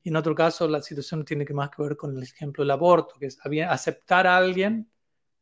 [0.03, 2.71] Y en otro caso, la situación tiene que más que ver con el ejemplo del
[2.71, 3.37] aborto, que es
[3.69, 4.89] aceptar a alguien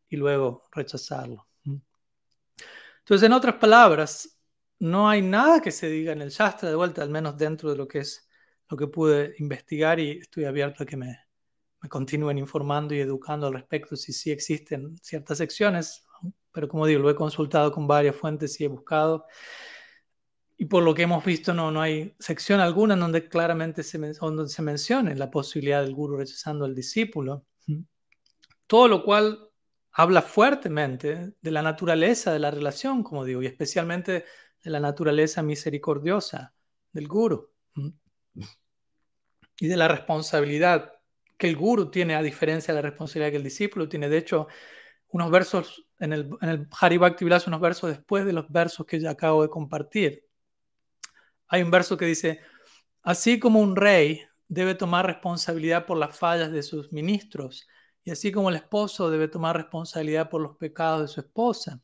[0.10, 1.48] y luego rechazarlo.
[3.00, 4.40] Entonces, en otras palabras,
[4.80, 7.78] no hay nada que se diga en el Shastra de vuelta, al menos dentro de
[7.78, 8.28] lo que es
[8.70, 11.25] lo que pude investigar y estoy abierto a que me,
[11.86, 16.04] me continúen informando y educando al respecto si sí existen ciertas secciones,
[16.52, 19.26] pero como digo, lo he consultado con varias fuentes y he buscado
[20.58, 24.48] y por lo que hemos visto, no, no hay sección alguna donde claramente se, donde
[24.50, 27.46] se mencione la posibilidad del guru rechazando al discípulo.
[28.66, 29.50] Todo lo cual
[29.92, 34.26] habla fuertemente de la naturaleza de la relación, como digo, y especialmente
[34.64, 36.56] de la naturaleza misericordiosa
[36.92, 37.52] del guru.
[39.60, 40.95] Y de la responsabilidad
[41.38, 44.10] que el guru tiene, a diferencia de la responsabilidad que el discípulo tiene.
[44.10, 44.48] De hecho,
[45.10, 49.00] unos versos en el, en el Haribhakti Vilas, unos versos después de los versos que
[49.00, 50.26] ya acabo de compartir,
[51.48, 52.42] hay un verso que dice,
[53.04, 57.68] así como un rey debe tomar responsabilidad por las fallas de sus ministros,
[58.04, 61.82] y así como el esposo debe tomar responsabilidad por los pecados de su esposa.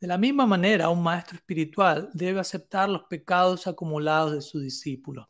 [0.00, 5.28] De la misma manera, un maestro espiritual debe aceptar los pecados acumulados de su discípulo.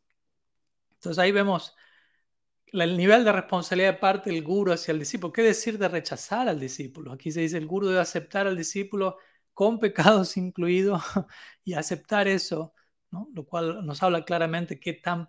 [0.93, 1.75] Entonces ahí vemos
[2.73, 5.33] el nivel de responsabilidad de parte del guru hacia el discípulo.
[5.33, 7.13] ¿Qué decir de rechazar al discípulo?
[7.13, 9.17] Aquí se dice el guru debe aceptar al discípulo
[9.55, 11.03] con pecados incluidos
[11.65, 12.75] y aceptar eso
[13.11, 15.29] lo cual nos habla claramente qué tan,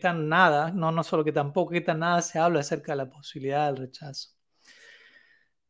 [0.00, 3.10] tan nada, no, no solo que tampoco, qué tan nada se habla acerca de la
[3.10, 4.30] posibilidad del rechazo.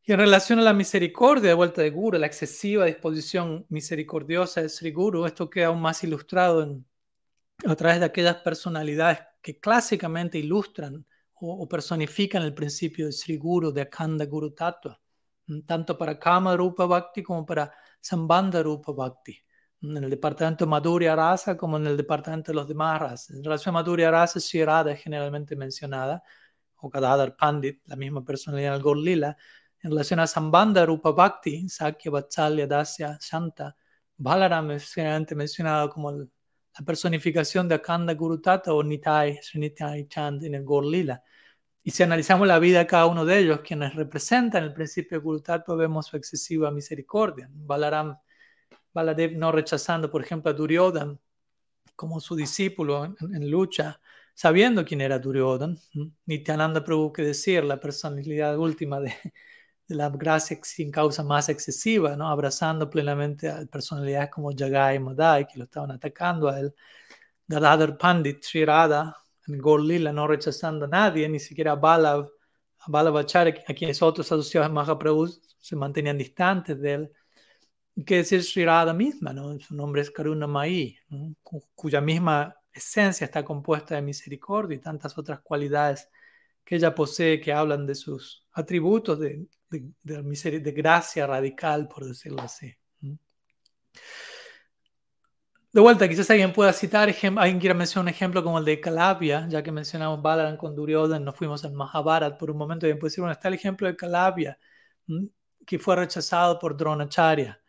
[0.03, 4.69] Y en relación a la misericordia de vuelta de Guru, la excesiva disposición misericordiosa de
[4.69, 6.81] Sri Guru, esto queda aún más ilustrado
[7.67, 13.73] a través de aquellas personalidades que clásicamente ilustran o, personifican el principio de Sri Guru,
[13.73, 14.99] de Akanda Guru Tattva,
[15.67, 17.71] tanto para Kama Rupa Bhakti como para
[18.01, 19.47] Sambandha Rupa Bhakti
[19.83, 23.31] en el departamento Madhurya Rasa como en el departamento de los demás razas.
[23.37, 26.23] En relación a Madhurya Rasa, Shirada es generalmente mencionada,
[26.79, 29.37] o Gadadhar Pandit, la misma personalidad del Gorlila.
[29.83, 33.77] En relación a Sambandha Rupa Bhakti, Sakya, Vatsalya, Dasya, Shanta,
[34.17, 36.27] Balaram es generalmente mencionado como
[36.79, 41.23] la personificación de Akanda Gurutata o Nitai, Srinitai Chand en el Gorlila.
[41.83, 45.25] Y si analizamos la vida de cada uno de ellos, quienes representan el principio de
[45.25, 47.49] Gurutata, vemos su excesiva misericordia.
[47.51, 48.19] Balaram
[48.93, 51.21] Baladev no rechazando, por ejemplo, a Duryodhan
[51.95, 54.01] como su discípulo en, lucha,
[54.35, 55.79] sabiendo quién era Duryodhan.
[56.27, 59.15] Nityananda Prabhu, que decir, la personalidad última de,
[59.89, 62.29] la gracia sin causa más excesiva, ¿no?
[62.29, 66.75] abrazando plenamente a personalidades como Jagai y Madai, que lo estaban atacando a él.
[67.47, 72.29] Gadadhar Pandit, Sri Radha, Gorlila, no rechazando a nadie, ni siquiera a Balav,
[72.81, 77.13] a Balavacharya, a quienes otros asociados a Mahaprabhu se mantenían distantes de él
[78.05, 79.59] que decir Sri Radha misma, ¿no?
[79.59, 80.99] Su nombre es Karuna Mai,
[81.75, 86.11] cuya misma esencia está compuesta de misericordia y tantas otras cualidades
[86.67, 92.43] que ella posee que hablan de sus atributos de, de, de, gracia radical, por decirlo
[92.43, 92.75] así.
[95.73, 99.47] De vuelta, quizás alguien pueda citar, alguien quiera mencionar un ejemplo como el de Calabia,
[99.49, 103.11] ya que mencionamos Balaran con Duryodhan, nos fuimos al Mahabharat por un momento, y puede
[103.11, 104.59] decir, bueno, está el ejemplo de Calabia,
[105.65, 107.61] que fue rechazado por Dronacharya.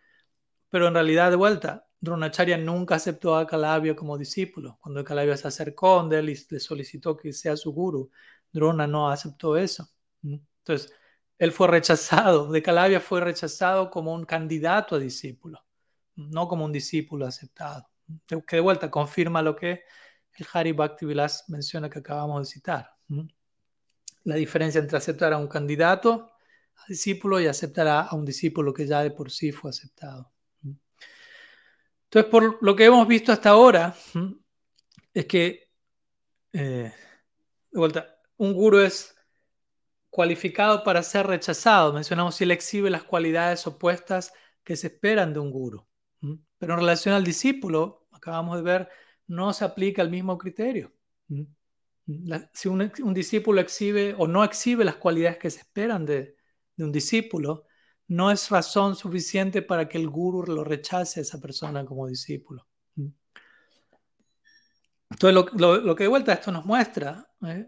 [0.69, 4.79] Pero en realidad, de vuelta, Dronacharya nunca aceptó a Calabia como discípulo.
[4.81, 8.09] Cuando Calabia se acercó a él le solicitó que sea su guru,
[8.51, 9.89] Drona no aceptó eso.
[10.23, 10.93] Entonces,
[11.37, 15.63] él fue rechazado, de Calavia fue rechazado como un candidato a discípulo,
[16.15, 17.87] no como un discípulo aceptado.
[18.27, 19.83] Que de vuelta confirma lo que
[20.33, 22.95] el Hari Bhakti Vilas menciona que acabamos de citar.
[24.23, 26.31] La diferencia entre aceptar a un candidato
[26.75, 30.31] a discípulo y aceptar a un discípulo que ya de por sí fue aceptado.
[32.03, 33.95] Entonces, por lo que hemos visto hasta ahora,
[35.13, 35.69] es que,
[36.53, 36.93] eh,
[37.71, 39.15] de vuelta, un guru es
[40.09, 41.93] cualificado para ser rechazado.
[41.93, 45.85] Mencionamos si él exhibe las cualidades opuestas que se esperan de un guru.
[46.57, 48.89] Pero en relación al discípulo, acabamos de ver,
[49.27, 50.91] no se aplica el mismo criterio.
[52.53, 56.35] si un, discípulo exhibe o no exhibe las cualidades que se esperan de,
[56.77, 57.65] un discípulo,
[58.07, 62.67] no es razón suficiente para que el guru lo rechace a esa persona como discípulo.
[65.09, 67.67] Entonces, lo, que de vuelta esto nos muestra ¿eh?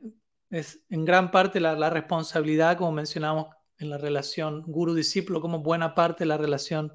[0.50, 6.24] Es en gran parte la, responsabilidad, como mencionamos en la relación guru-discípulo, como buena parte
[6.24, 6.94] de la relación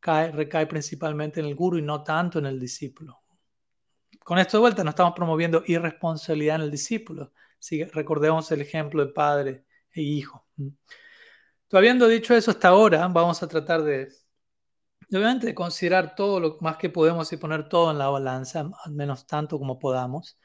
[0.00, 3.20] cae, recae principalmente en el guru y no tanto en el discípulo.
[4.24, 7.32] Con esto de vuelta no estamos promoviendo irresponsabilidad en el discípulo.
[7.92, 10.46] recordemos el ejemplo de padre e hijo.
[11.72, 14.08] habiendo dicho eso hasta ahora, vamos a tratar de,
[15.10, 18.92] obviamente, de considerar todo lo más que podemos y poner todo en la balanza, al
[18.92, 20.38] menos tanto como podamos.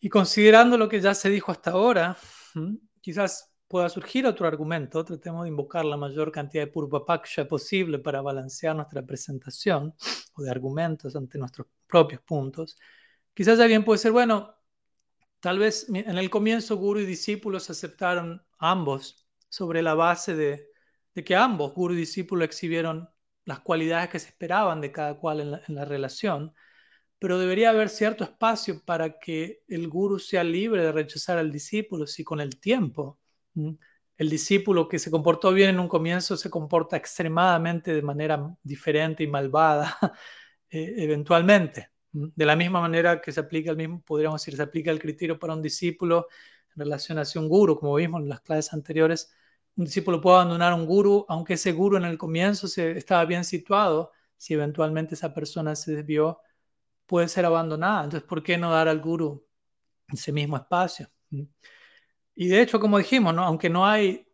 [0.00, 2.16] Y considerando lo que ya se dijo hasta ahora,
[3.00, 5.04] quizás pueda surgir otro argumento.
[5.04, 9.94] Tratemos de invocar la mayor cantidad de purvapaksha posible para balancear nuestra presentación
[10.34, 12.78] o de argumentos ante nuestros propios puntos.
[13.34, 14.54] Quizás alguien puede ser, bueno,
[15.40, 20.68] tal vez en el comienzo guru y discípulos aceptaron ambos sobre la base de,
[21.24, 23.08] que ambos, guru y discípulo, exhibieron
[23.44, 26.54] las cualidades que se esperaban de cada cual en la relación
[27.18, 32.06] pero debería haber cierto espacio para que el guru sea libre de rechazar al discípulo
[32.06, 33.18] si con el tiempo
[34.18, 39.22] el discípulo que se comportó bien en un comienzo se comporta extremadamente de manera diferente
[39.22, 39.96] y malvada
[40.70, 41.90] eh, eventualmente.
[42.10, 45.38] De la misma manera que se aplica el mismo, podríamos decir, se aplica el criterio
[45.38, 46.26] para un discípulo
[46.74, 49.32] en relación hacia un guru, como vimos en las clases anteriores,
[49.76, 53.24] un discípulo puede abandonar a un guru, aunque ese guru en el comienzo se, estaba
[53.24, 56.40] bien situado, si eventualmente esa persona se desvió
[57.08, 58.04] puede ser abandonada.
[58.04, 59.48] Entonces, ¿por qué no dar al guru
[60.12, 61.08] ese mismo espacio?
[62.36, 63.42] Y de hecho, como dijimos, ¿no?
[63.42, 64.28] aunque no hay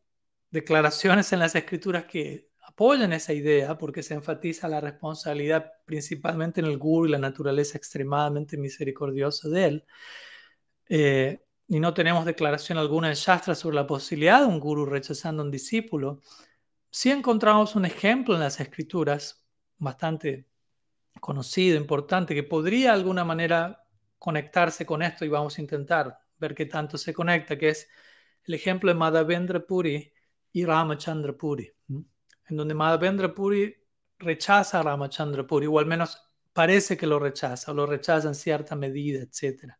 [0.50, 6.66] declaraciones en las escrituras que apoyan esa idea, porque se enfatiza la responsabilidad principalmente en
[6.66, 9.86] el guru y la naturaleza extremadamente misericordiosa de él,
[10.88, 15.42] eh, y no tenemos declaración alguna en Shastra sobre la posibilidad de un guru rechazando
[15.42, 16.20] a un discípulo,
[16.90, 19.46] sí encontramos un ejemplo en las escrituras
[19.78, 20.46] bastante
[21.20, 23.84] conocido, importante, que podría de alguna manera
[24.18, 27.88] conectarse con esto y vamos a intentar ver qué tanto se conecta, que es
[28.44, 30.12] el ejemplo de Madhavendra Puri
[30.52, 33.74] y Ramachandra Puri, en donde Madhavendra Puri
[34.18, 36.18] rechaza a Ramachandra Puri, o al menos
[36.52, 39.74] parece que lo rechaza, o lo rechaza en cierta medida, etc.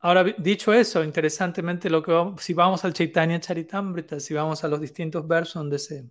[0.00, 4.80] Ahora, dicho eso, interesantemente, lo que si vamos al Chaitanya Charitamrita, si vamos a los
[4.80, 6.10] distintos versos donde se,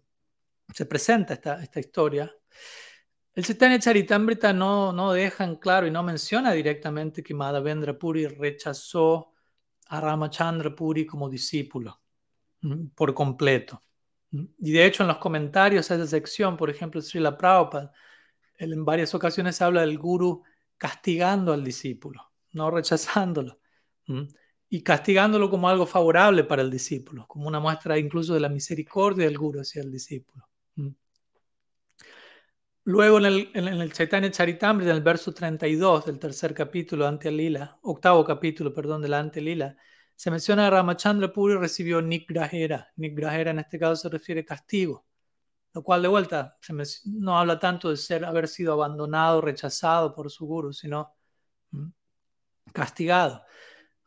[0.73, 2.33] se presenta esta, esta historia,
[3.33, 8.27] el Chaitanya Charitamrita no, no deja en claro y no menciona directamente que Madhavendra Puri
[8.27, 9.33] rechazó
[9.87, 12.01] a Ramachandra Puri como discípulo
[12.95, 13.81] por completo.
[14.31, 17.91] Y de hecho en los comentarios a esa sección, por ejemplo, Srila Prabhupada,
[18.55, 20.43] él en varias ocasiones habla del guru
[20.77, 23.59] castigando al discípulo, no rechazándolo,
[24.69, 29.25] y castigándolo como algo favorable para el discípulo, como una muestra incluso de la misericordia
[29.25, 30.50] del guru hacia el discípulo.
[32.83, 37.29] Luego en el, en el Chaitanya Charitamrita, en el verso 32 del tercer capítulo, Ante
[37.29, 39.77] Lila, octavo capítulo, perdón, de la Ante Lila,
[40.15, 42.91] se menciona que Ramachandra Puri recibió Nigrahera.
[42.95, 45.05] Nigrahera en este caso se refiere a castigo,
[45.73, 46.57] lo cual de vuelta
[47.05, 51.13] no habla tanto de ser, haber sido abandonado, rechazado por su guru, sino
[52.73, 53.43] castigado.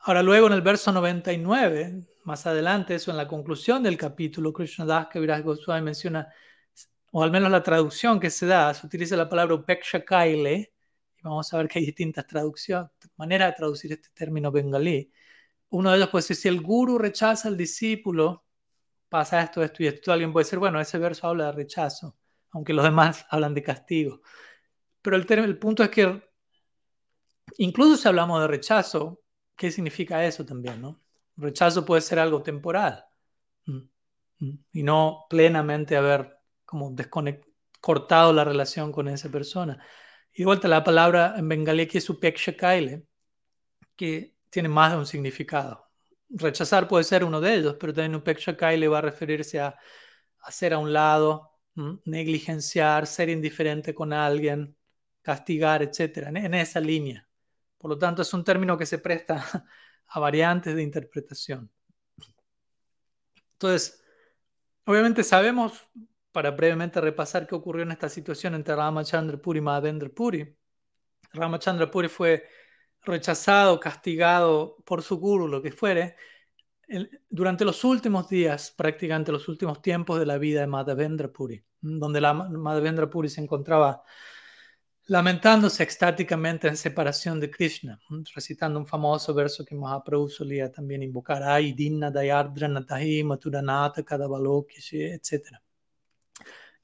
[0.01, 4.85] Ahora luego en el verso 99, más adelante, eso en la conclusión del capítulo, Krishna
[4.85, 6.29] Das Kaviraj Goswami menciona
[7.17, 10.75] o al menos la traducción que se da, se utiliza la palabra upeksha kaile,
[11.17, 15.13] y vamos a ver que hay distintas traducciones, maneras de traducir este término bengalí.
[15.69, 18.45] Uno de ellos puede ser, si el guru rechaza al discípulo,
[19.09, 20.13] pasa esto, esto y esto.
[20.13, 22.17] Alguien puede decir, bueno, ese verso habla de rechazo,
[22.51, 24.21] aunque los demás hablan de castigo.
[25.01, 26.21] Pero el, el punto es que
[27.59, 29.23] incluso si hablamos de rechazo,
[29.55, 30.83] ¿qué significa eso también?
[30.83, 31.01] No?
[31.37, 33.05] Rechazo puede ser algo temporal
[34.73, 36.34] y no plenamente haber
[37.09, 37.37] como
[37.81, 39.85] cortado la relación con esa persona.
[40.33, 43.07] Y de vuelta la palabra en bengalí que es upeksha kaile,
[43.97, 45.91] que tiene más de un significado.
[46.29, 49.77] Rechazar puede ser uno de ellos, pero también Upeksha le va a referirse a
[50.41, 51.53] hacer a un lado,
[52.05, 54.77] negligenciar, ser indiferente con alguien,
[55.23, 56.29] castigar, etc.
[56.29, 57.29] En esa línea.
[57.79, 59.45] Por lo tanto, es un término que se presta
[60.07, 61.71] a variantes de interpretación.
[63.53, 64.03] Entonces,
[64.85, 65.87] obviamente sabemos,
[66.35, 70.57] para brevemente repasar qué ocurrió en esta situación entre Ramachandra Puri y Madhavendra Puri.
[71.33, 72.49] Ramachandra Puri fue
[73.03, 76.17] rechazado, castigado por su guru, lo que fuere,
[77.31, 82.21] durante los últimos días, prácticamente los últimos tiempos de la vida de Madhavendra Puri, donde
[82.21, 84.03] la Madhavendra Puri se encontraba
[85.07, 88.01] lamentándose extáticamente en separación de Krishna,
[88.35, 95.61] recitando un famoso verso que Mahaprabhu solía también invocar, Ay, Dinna Dayardra Natahi Maturanata etc.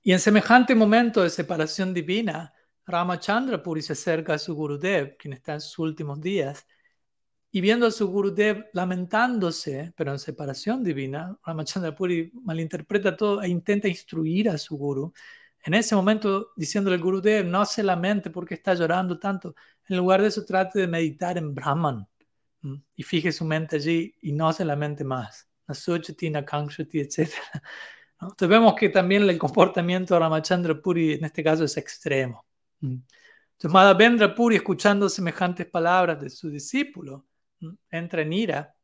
[0.02, 2.52] Y en semejante momento de separación divina,
[2.86, 6.66] Ramachandra Puri se acerca a su Gurudev, quien está en sus últimos días,
[7.52, 13.48] y viendo a su Gurudev lamentándose, pero en separación divina, Ramachandra Puri malinterpreta todo e
[13.48, 15.12] intenta instruir a su Guru
[15.62, 19.54] en ese momento diciéndole al Gurudev, no se lamente porque está llorando tanto.
[19.88, 22.06] En lugar de eso, trate de meditar en Brahman
[22.94, 25.48] y fije su mente allí y no se lamente más.
[25.66, 27.30] Nasuchati, Nakankshati, etc.
[28.20, 32.44] Entonces vemos que también el comportamiento de Ramachandra Puri en este caso es extremo.
[32.80, 37.26] Entonces Madhavendra Puri, escuchando semejantes palabras de su discípulo,
[37.90, 38.74] entra en ira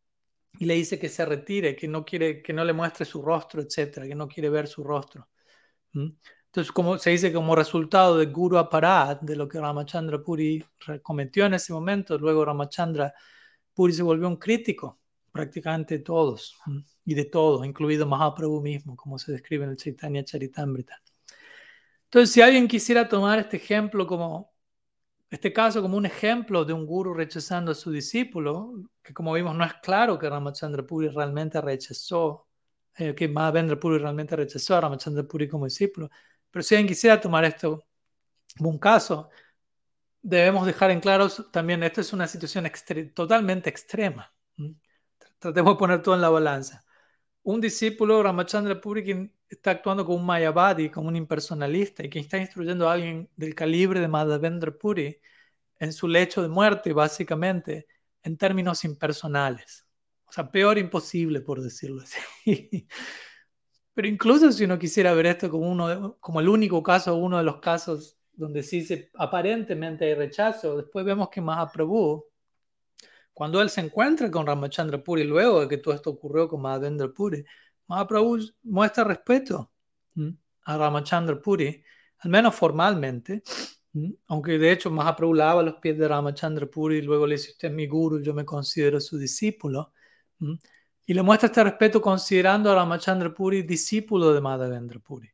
[0.58, 3.60] y le dice que se retire, que no quiere, que no le muestre su rostro,
[3.60, 5.28] etc., que no quiere ver su rostro.
[5.92, 10.64] Entonces, como se dice como resultado de Guru Aparat, de lo que Ramachandra Puri
[11.02, 13.12] cometió en ese momento, luego Ramachandra
[13.74, 14.98] Puri se volvió un crítico
[15.30, 16.56] prácticamente todos
[17.06, 21.00] y de todo, incluido Mahaprabhu mismo, como se describe en el Chaitanya Charitamrita.
[22.04, 24.52] Entonces, si alguien quisiera tomar este ejemplo como,
[25.30, 29.54] este caso como un ejemplo de un guru rechazando a su discípulo, que como vimos
[29.56, 32.48] no es claro que Ramachandra Puri realmente rechazó,
[32.96, 36.10] eh, que Mahavendra Puri realmente rechazó a Ramachandra Puri como discípulo,
[36.50, 37.84] pero si alguien quisiera tomar esto
[38.56, 39.30] como un caso,
[40.22, 42.70] debemos dejar en claro también, esto es una situación
[43.14, 44.32] totalmente extrema.
[45.38, 46.85] Tratemos de poner todo en la balanza.
[47.46, 52.24] Un discípulo, Ramachandra Puri, quien está actuando como un Mayavadi, como un impersonalista, y quien
[52.24, 55.20] está instruyendo a alguien del calibre de Madhavendra Puri
[55.78, 57.86] en su lecho de muerte, básicamente,
[58.24, 59.86] en términos impersonales.
[60.24, 62.18] O sea, peor imposible, por decirlo así.
[63.94, 67.44] Pero incluso si uno quisiera ver esto como, uno como el único caso, uno de
[67.44, 72.26] los casos donde sí se, aparentemente hay rechazo, después vemos que Mahaprabhu,
[73.36, 77.12] cuando él se encuentra con Ramachandra Puri, luego de que todo esto ocurrió con Madhavendra
[77.12, 77.44] Puri,
[77.86, 79.70] Mahaprabhu muestra respeto
[80.62, 81.84] a Ramachandra Puri,
[82.20, 83.42] al menos formalmente,
[84.28, 87.68] aunque de hecho Mahaprabhu lava los pies de Ramachandra Puri y luego le dice, usted
[87.68, 89.92] es mi guru, yo me considero su discípulo.
[91.04, 95.30] Y le muestra este respeto considerando a Ramachandra Puri discípulo de Madhavendra Puri.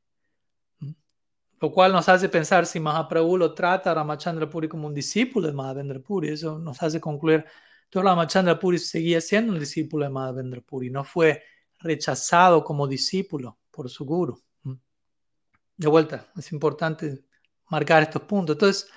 [1.60, 5.46] Lo cual nos hace pensar si Mahaprabhu lo trata a Ramachandra Puri como un discípulo
[5.46, 6.30] de Madhavendra Puri.
[6.30, 7.44] Eso nos hace concluir
[7.92, 10.88] que Ramachandra Puri seguía siendo un discípulo de Madhavendra Puri.
[10.88, 11.42] No fue
[11.78, 14.42] rechazado como discípulo por su guru.
[14.62, 14.72] ¿Mm?
[15.76, 17.26] De vuelta, es importante
[17.68, 18.56] marcar estos puntos.
[18.56, 18.88] Entonces,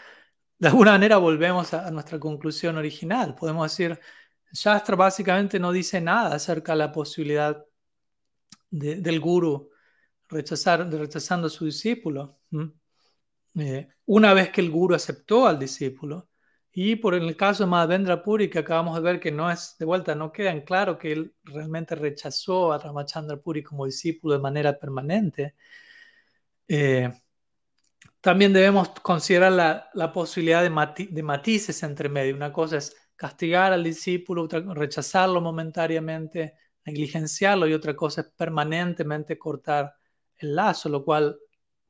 [0.57, 3.35] de alguna manera volvemos a nuestra conclusión original.
[3.35, 3.99] Podemos decir,
[4.53, 7.65] Shastra básicamente no dice nada acerca de la posibilidad
[8.69, 9.71] del guru
[10.29, 12.39] rechazar, rechazando a su discípulo.
[13.55, 16.29] Eh, una vez que el guru aceptó al discípulo,
[16.77, 19.85] y por el caso de Madhavendra Puri, que acabamos de ver que no es, de
[19.85, 24.41] vuelta, no queda en claro que él realmente rechazó a Ramachandra Puri como discípulo de
[24.41, 25.55] manera permanente,
[26.67, 27.09] eh,
[28.19, 29.53] también debemos considerar
[29.93, 32.35] la, posibilidad de, de matices entre medio.
[32.35, 39.95] Una cosa es castigar al discípulo, rechazarlo momentáneamente, negligenciarlo y otra cosa es permanentemente cortar
[40.39, 41.37] el lazo, lo cual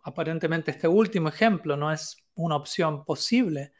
[0.03, 3.73] aparentemente este último ejemplo no es una opción posible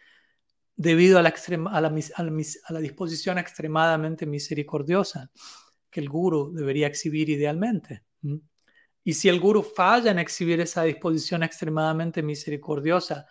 [0.76, 5.32] debido a la, disposición extremadamente misericordiosa
[5.90, 8.04] que el guru debería exhibir idealmente.
[9.04, 13.26] Y si el guru falla en exhibir esa disposición extremadamente misericordiosa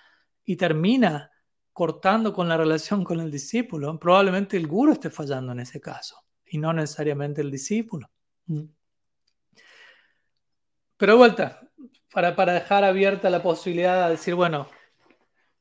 [0.45, 1.31] y termina
[1.73, 6.17] cortando con la relación con el discípulo, probablemente el guru esté fallando en ese caso
[6.47, 8.09] y no necesariamente el discípulo.
[10.97, 11.61] Pero vuelta,
[12.13, 14.69] para, para dejar abierta la posibilidad de decir, bueno,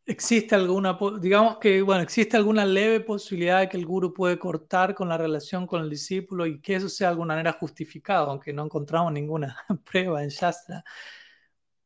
[0.06, 4.94] existe alguna, digamos que, bueno, existe alguna leve posibilidad de que el guru puede cortar
[4.94, 8.54] con la relación con el discípulo y que eso sea de alguna manera justificado, aunque
[8.54, 9.56] no encontramos ninguna
[9.92, 10.84] prueba en Shastra.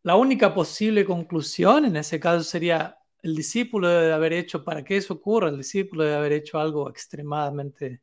[0.03, 4.97] La única posible conclusión en ese caso sería el discípulo debe haber hecho, para que
[4.97, 8.01] eso ocurra, el discípulo debe haber hecho algo extremadamente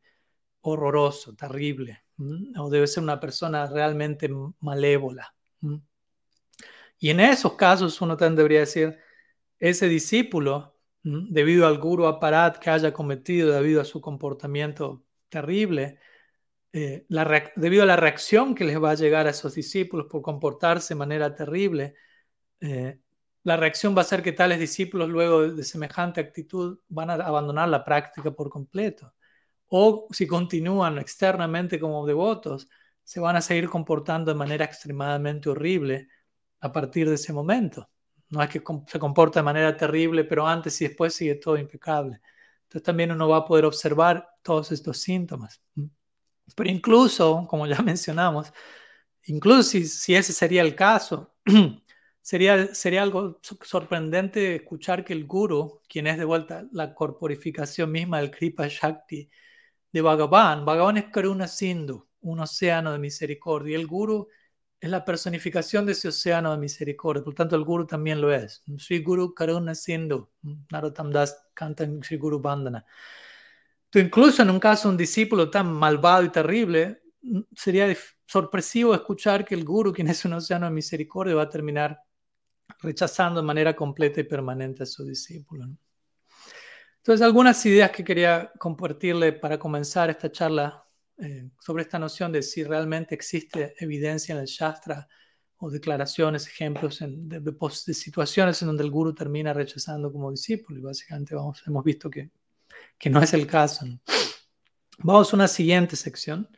[0.60, 2.04] horroroso, terrible,
[2.58, 4.28] o debe ser una persona realmente
[4.60, 5.34] malévola.
[6.98, 8.98] Y en esos casos uno también debería decir,
[9.70, 15.98] ese discípulo, debido al guru aparat que haya cometido, debido a su comportamiento terrible,
[16.72, 17.06] eh,
[17.56, 20.98] debido a la reacción que les va a llegar a esos discípulos por comportarse de
[20.98, 21.94] manera terrible,
[22.60, 23.00] eh,
[23.42, 27.68] la reacción va a ser que tales discípulos luego de semejante actitud van a abandonar
[27.68, 29.14] la práctica por completo.
[29.68, 32.68] O si continúan externamente como devotos,
[33.02, 36.08] se van a seguir comportando de manera extremadamente horrible
[36.60, 37.88] a partir de ese momento.
[38.30, 42.20] No es que se comporta de manera terrible, pero antes y después sigue todo impecable.
[42.64, 45.62] Entonces también uno va a poder observar todos estos síntomas.
[46.56, 48.52] Pero incluso, como ya mencionamos,
[49.24, 51.34] incluso si, ese sería el caso,
[52.20, 58.18] sería, sería algo sorprendente escuchar que el guru, quien es de vuelta la corporificación misma
[58.20, 59.30] del Kripa Shakti
[59.92, 64.28] de Bhagavan, Bhagavan es Karuna Sindhu, un océano de misericordia, el guru
[64.84, 68.30] es la personificación de ese océano de misericordia, por lo tanto el guru también lo
[68.30, 68.62] es.
[68.76, 70.28] Sri Guru Karuna Sindhu,
[70.70, 72.84] Narottam Das canta en Sri Guru Bandana.
[73.94, 77.02] incluso en un caso un discípulo tan malvado y terrible,
[77.56, 81.98] sería sorpresivo escuchar que el guru, quien es un océano de misericordia, va a terminar
[82.80, 85.66] rechazando de manera completa y permanente a su discípulo.
[86.98, 90.83] Entonces, algunas ideas que quería compartirle para comenzar esta charla
[91.18, 95.08] eh, sobre esta noción de si realmente existe evidencia en el Shastra
[95.58, 100.78] o declaraciones, ejemplos de, situaciones en donde el guru termina rechazando como discípulo.
[100.78, 102.30] Y básicamente vamos, hemos visto que,
[102.98, 103.86] que no es el caso.
[104.98, 106.48] Vamos a una siguiente sección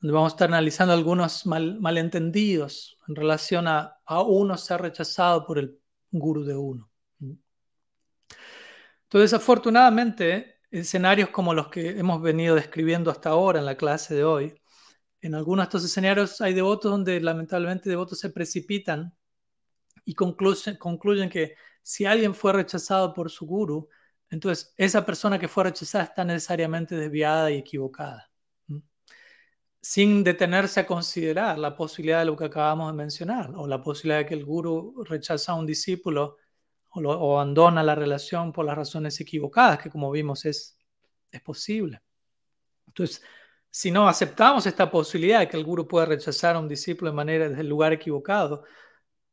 [0.00, 5.58] donde vamos a estar analizando algunos malentendidos en relación a, a uno ser rechazado por
[5.58, 5.78] el
[6.10, 6.90] guru de uno.
[9.04, 14.24] Entonces, afortunadamente, escenarios como los que hemos venido describiendo hasta ahora en la clase de
[14.24, 14.60] hoy,
[15.20, 19.14] en algunos de estos escenarios hay devotos donde lamentablemente devotos se precipitan
[20.04, 23.88] y concluyen, concluyen que si alguien fue rechazado por su guru,
[24.30, 28.30] entonces esa persona que fue rechazada está necesariamente desviada y equivocada,
[29.80, 34.20] sin detenerse a considerar la posibilidad de lo que acabamos de mencionar, o la posibilidad
[34.20, 36.38] de que el guru rechaza a un discípulo
[36.94, 40.78] o, abandona la relación por las razones equivocadas, que como vimos es,
[41.30, 42.02] es posible.
[42.86, 43.22] Entonces,
[43.70, 47.16] si no aceptamos esta posibilidad de que el guru pueda rechazar a un discípulo de
[47.16, 48.64] manera desde el lugar equivocado,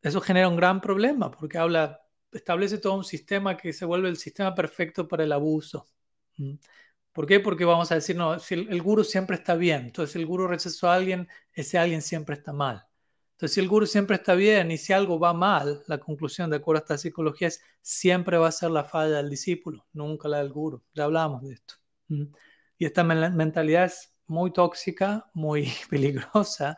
[0.01, 2.01] eso genera un gran problema porque habla,
[2.32, 5.88] establece todo un sistema que se vuelve el sistema perfecto para el abuso.
[6.38, 6.55] ¿Mm?
[7.12, 7.39] ¿Por qué?
[7.39, 10.47] Porque vamos a decir, no, si el, el guru siempre está bien, entonces el guru
[10.47, 12.88] rechazó a alguien, ese alguien siempre está mal.
[13.39, 16.57] Entonces, si el guru siempre está bien y si algo va mal, la conclusión de
[16.57, 20.39] acuerdo a esta psicología es siempre va a ser la falla del discípulo, nunca la
[20.39, 20.83] del guru.
[20.93, 21.75] Ya hablamos de esto.
[22.77, 26.75] Y esta mentalidad es muy tóxica, muy peligrosa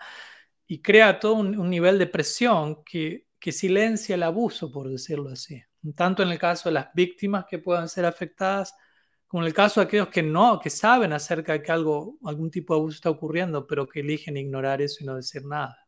[0.68, 5.64] y crea todo un, nivel de presión que, que silencia el abuso, por decirlo así.
[5.96, 8.76] Tanto en el caso de las víctimas que puedan ser afectadas,
[9.26, 12.52] como en el caso de aquellos que no, que saben acerca de que algo, algún
[12.52, 15.81] tipo de abuso está ocurriendo, pero que eligen ignorar eso y no decir nada.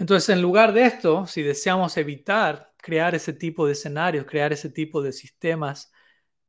[0.00, 4.70] Entonces, en lugar de esto, si deseamos evitar crear ese tipo de escenarios, crear ese
[4.70, 5.92] tipo de sistemas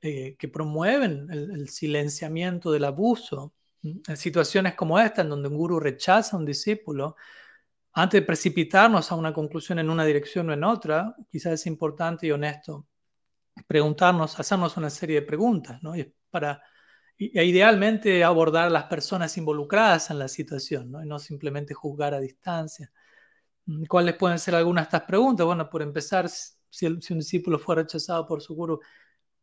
[0.02, 5.82] eh, que promueven el, silenciamiento del abuso, en situaciones como esta, en donde un guru
[5.82, 7.18] rechaza a un discípulo,
[7.93, 12.28] antes de precipitarnos a una conclusión en una dirección o en otra, quizás es importante
[12.28, 12.88] y honesto
[13.68, 15.95] preguntarnos, hacernos una serie de preguntas, ¿no?
[15.95, 16.64] Y para
[17.18, 21.04] e idealmente abordar a las personas involucradas en la situación, ¿no?
[21.04, 22.91] Y no simplemente juzgar a distancia.
[23.66, 25.45] Mm, ¿Cuáles pueden ser algunas de estas preguntas?
[25.45, 28.80] Bueno, por empezar, si, un discípulo fue rechazado por su guru,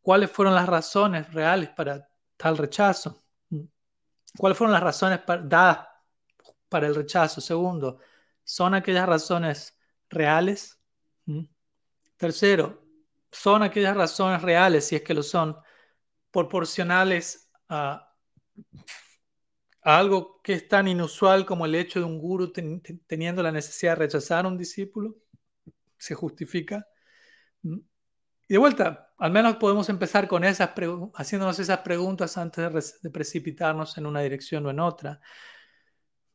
[0.01, 3.23] ¿cuáles fueron las razones reales para tal rechazo?
[3.49, 3.63] Mm,
[4.37, 5.87] ¿Cuáles fueron las razones dadas
[6.69, 7.41] para el rechazo?
[7.41, 7.99] Segundo,
[8.43, 9.77] ¿son aquellas razones
[10.09, 10.79] reales?
[11.25, 11.43] Mm.
[12.17, 12.83] Tercero,
[13.31, 15.57] ¿son aquellas razones reales, si es que lo son,
[16.31, 18.13] proporcionales a
[19.81, 24.05] algo que es tan inusual como el hecho de un guru teniendo la necesidad de
[24.05, 25.15] rechazar a un discípulo,
[25.97, 26.87] se justifica.
[27.63, 27.79] Mm.
[28.47, 30.71] Y de vuelta, al menos podemos empezar con esas
[31.15, 35.21] haciéndonos esas preguntas antes de, precipitarnos en una dirección o en otra,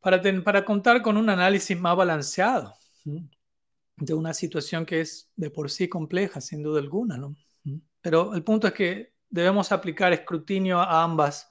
[0.00, 2.74] para, para contar con un análisis más balanceado
[3.96, 7.16] de una situación que es de por sí compleja, sin duda alguna.
[7.16, 7.36] ¿no?
[8.00, 11.50] Pero el punto es que debemos aplicar escrutinio a ambas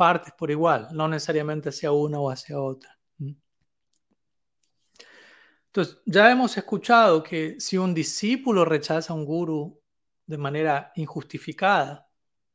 [0.00, 2.98] partes por igual, no necesariamente hacia una o hacia otra.
[5.66, 9.78] Entonces, ya hemos escuchado que si un discípulo rechaza a un guru
[10.24, 12.08] de manera injustificada,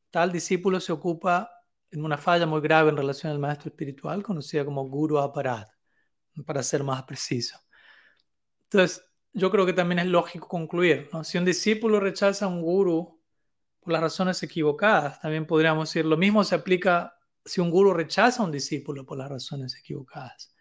[0.10, 1.52] tal discípulo se ocupa
[1.92, 5.68] en una falla muy grave en relación al maestro espiritual, conocida como guru aparad,
[6.48, 7.60] para ser más preciso.
[8.64, 11.24] Entonces, yo creo que también es lógico concluir, ¿no?
[11.24, 13.22] Si un discípulo rechaza a un guru
[13.82, 17.15] por las razones equivocadas, también podríamos decir, lo mismo se aplica
[17.46, 20.54] si un guru rechaza a un discípulo por las razones equivocadas.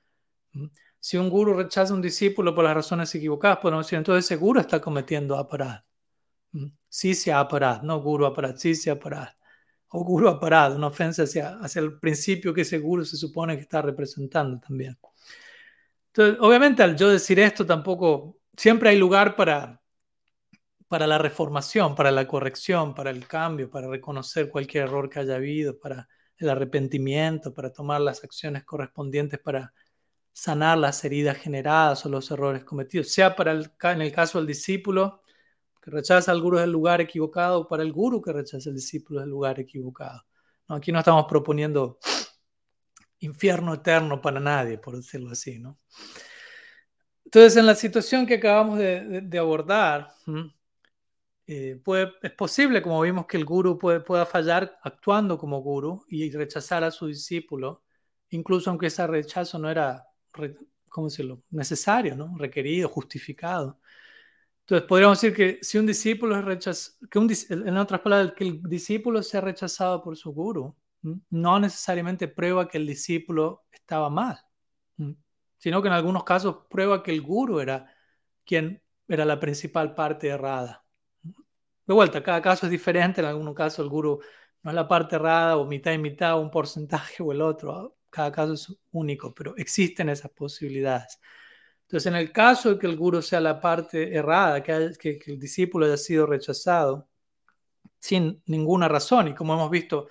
[1.01, 4.37] Si un guru rechaza a un discípulo por las razones equivocadas, podemos decir, entonces ese
[4.37, 5.83] guru está cometiendo aparad.
[6.89, 9.29] Sí se aparad, no guru aparad, sí se aparad.
[9.89, 13.63] O guru aparad, una ofensa hacia, hacia el principio que ese guru se supone que
[13.63, 14.97] está representando también.
[16.09, 19.81] Entonces, obviamente al yo decir esto tampoco, siempre hay lugar para,
[20.89, 25.37] para la reformación, para la corrección, para el cambio, para reconocer cualquier error que haya
[25.37, 26.09] habido, para
[26.39, 29.73] el arrepentimiento, para tomar las acciones correspondientes para
[30.33, 34.49] sanar las heridas generadas o los errores cometidos, sea para el, en el caso del
[34.49, 35.23] discípulo
[35.81, 39.21] que rechaza al guru del lugar equivocado o para el guru que rechaza al discípulo
[39.21, 40.25] del lugar equivocado.
[40.69, 41.99] No, aquí no estamos proponiendo
[43.21, 45.59] infierno eterno para nadie, por decirlo así.
[45.59, 45.79] ¿no?
[47.25, 50.15] Entonces, en la situación que acabamos de, abordar,
[51.47, 51.81] eh,
[52.23, 56.85] es posible, como vimos, que el guru puede, pueda fallar actuando como guru y rechazar
[56.85, 57.85] a su discípulo,
[58.31, 60.05] incluso aunque ese rechazo no era
[60.89, 61.43] ¿cómo decirlo?
[61.51, 62.37] necesario, ¿no?
[62.39, 63.81] requerido, justificado.
[64.61, 68.45] Entonces, podríamos decir que si un discípulo es rechazado, que un, en otras palabras, que
[68.45, 70.75] el discípulo sea rechazado por su guru,
[71.31, 74.39] no necesariamente prueba que el discípulo estaba mal,
[75.59, 77.93] sino que en algunos casos prueba que el guru era
[78.45, 80.84] quien era la principal parte errada.
[81.87, 84.21] De vuelta, cada caso es diferente, en algunos casos el guru
[84.63, 88.31] no es la parte errada o mitad y mitad, un porcentaje o el otro cada
[88.31, 91.19] caso es único, pero existen esas posibilidades.
[91.83, 95.39] Entonces, en el caso de que el guru sea la parte errada, que, que, el
[95.39, 97.09] discípulo haya sido rechazado
[97.99, 100.09] sin ninguna razón, y como hemos visto,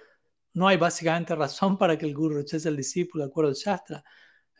[0.54, 4.04] no hay básicamente razón para que el guru rechace al discípulo, de acuerdo al Shastra.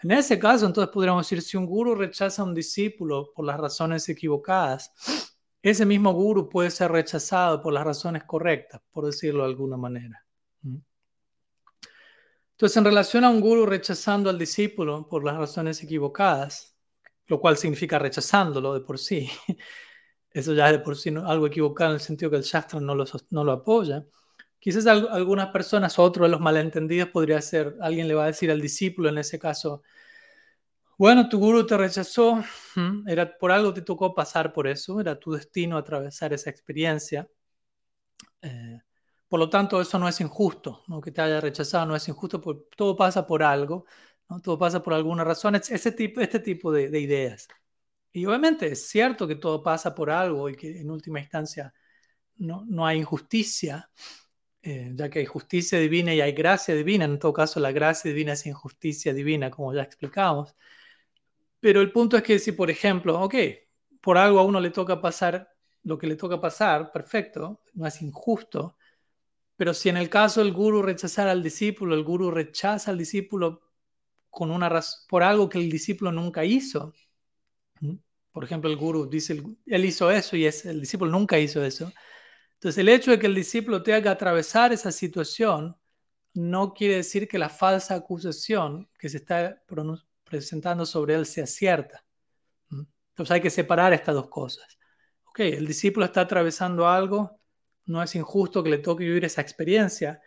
[0.02, 3.60] En ese caso, entonces podríamos decir, si un guru rechaza a un discípulo por las
[3.60, 5.33] razones equivocadas,
[5.64, 10.24] ese mismo guru puede ser rechazado por las razones correctas, por decirlo de alguna manera.
[12.52, 16.76] Entonces, en relación a un guru rechazando al discípulo por las razones equivocadas,
[17.28, 19.30] lo cual significa rechazándolo de por sí,
[20.32, 22.94] eso ya es de por sí algo equivocado en el sentido que el Shastra no
[22.94, 24.06] lo, no lo apoya.
[24.60, 28.62] Quizás algunas personas, otro de los malentendidos podría ser, alguien le va a decir al
[28.62, 29.82] discípulo en ese caso,
[30.98, 32.44] bueno, tu guru te rechazó,
[33.08, 37.28] era por algo te tocó pasar por eso, era tu destino atravesar esa experiencia.
[38.42, 38.82] Eh,
[39.28, 41.02] por lo tanto, eso no es injusto, ¿no?
[41.02, 43.86] que te haya rechazado no es injusto, porque todo pasa por algo,
[44.30, 44.40] ¿no?
[44.42, 47.48] todo pasa por alguna razón, ese tipo, este tipo de, ideas.
[48.12, 51.74] Y obviamente es cierto que todo pasa por algo y que en última instancia
[52.38, 53.90] no, no hay injusticia,
[54.62, 57.06] eh, ya que hay justicia divina y hay gracia divina.
[57.06, 60.56] En todo caso, la gracia divina es injusticia divina, como ya explicamos.
[61.64, 63.36] Pero el punto es que si, por ejemplo, ok,
[64.02, 65.50] por algo a uno le toca pasar
[65.84, 68.76] lo que le toca pasar, perfecto, no es injusto,
[69.56, 73.62] pero si en el caso del guru rechazar al discípulo, el guru rechaza al discípulo
[74.30, 74.70] con una
[75.08, 76.94] por algo que el discípulo nunca hizo.
[78.34, 81.94] Por ejemplo, el guru dice, él hizo eso y es, el discípulo nunca hizo eso.
[82.56, 85.78] Entonces, el hecho de que el discípulo tenga que atravesar esa situación
[86.34, 89.64] no quiere decir que la falsa acusación que se está
[90.40, 92.04] presentando sobre él sea cierta.
[92.70, 94.78] Entonces, hay que separar estas dos cosas.
[95.26, 97.40] Ok, el discípulo está atravesando algo
[97.86, 100.22] no es injusto que le toque vivir esa experiencia.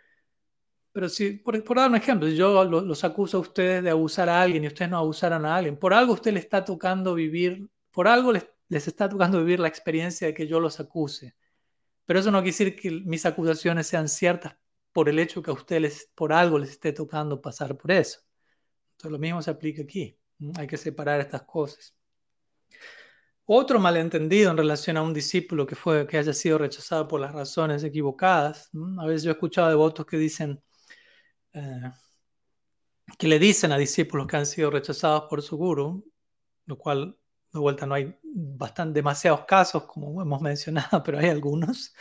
[0.92, 4.40] Pero si, por, dar un ejemplo, si yo los, acuso a ustedes de abusar a
[4.40, 8.08] alguien y ustedes no abusaran a alguien, por algo usted le está tocando vivir, por
[8.08, 11.34] algo les, les está tocando vivir la experiencia de que yo los acuse.
[12.06, 14.56] Pero eso no quiere decir que mis acusaciones sean ciertas
[14.92, 18.20] por el hecho que a ustedes por algo les esté tocando pasar por eso.
[18.96, 20.18] Entonces lo mismo se aplica aquí.
[20.56, 21.94] Hay que separar estas cosas.
[23.44, 27.32] Otro malentendido en relación a un discípulo que, fue, que haya sido rechazado por las
[27.32, 28.70] razones equivocadas.
[28.98, 30.62] A veces yo he escuchado devotos que dicen,
[31.52, 31.90] eh,
[33.18, 36.04] que le dicen a discípulos que han sido rechazados por su guru,
[36.64, 37.16] lo cual
[37.52, 41.94] de vuelta no hay bastante, demasiados casos como hemos mencionado, pero hay algunos.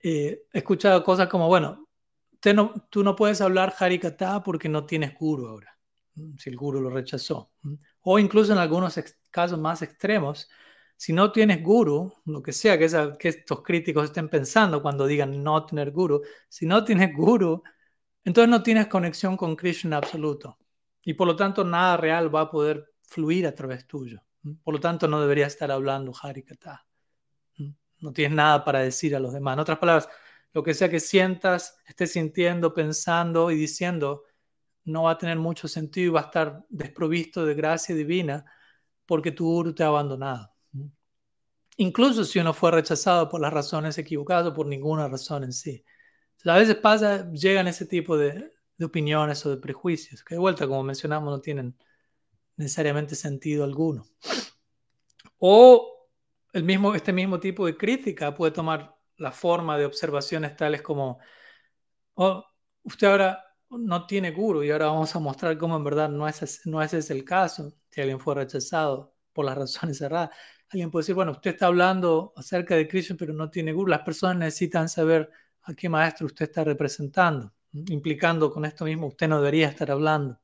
[0.00, 1.88] Eh, he escuchado cosas como, bueno,
[2.54, 5.77] no, tú no puedes hablar Harikata porque no tienes guru ahora,
[6.36, 7.50] si el guru lo rechazó.
[8.02, 8.98] O incluso en algunos
[9.30, 10.48] casos más extremos,
[10.96, 12.86] si no tienes guru, lo que sea que,
[13.28, 17.62] estos críticos estén pensando cuando digan no tener guru, si no tienes guru,
[18.24, 20.58] entonces no tienes conexión con Krishna absoluto.
[21.02, 24.22] Y por lo tanto nada real va a poder fluir a través tuyo.
[24.62, 26.86] Por lo tanto, no debería estar hablando Harikata.
[28.00, 29.54] No tienes nada para decir a los demás.
[29.54, 30.08] En otras palabras,
[30.52, 34.24] lo que sea que sientas, estés sintiendo, pensando y diciendo,
[34.88, 38.44] no va a tener mucho sentido y va a estar desprovisto de gracia divina
[39.06, 40.52] porque tu guru te ha abandonado.
[41.76, 45.84] Incluso si uno fue rechazado por las razones equivocadas o por ninguna razón en sí.
[46.44, 50.82] a veces pasa, llegan ese tipo de, opiniones o de prejuicios, que de vuelta, como
[50.82, 51.76] mencionamos, no tienen
[52.56, 54.06] necesariamente sentido alguno.
[55.38, 56.08] O
[56.52, 61.18] el mismo, este mismo tipo de crítica puede tomar la forma de observaciones tales como,
[62.14, 62.44] oh,
[62.82, 66.62] usted ahora no tiene guru y ahora vamos a mostrar cómo en verdad no, es,
[66.66, 70.30] no ese es el caso, si alguien fue rechazado por las razones erradas.
[70.70, 73.90] Alguien puede decir, bueno, usted está hablando acerca de Krishna, pero no tiene guru.
[73.90, 75.30] Las personas necesitan saber
[75.62, 80.38] a qué maestro usted está representando, implicando con esto mismo, usted no debería estar hablando.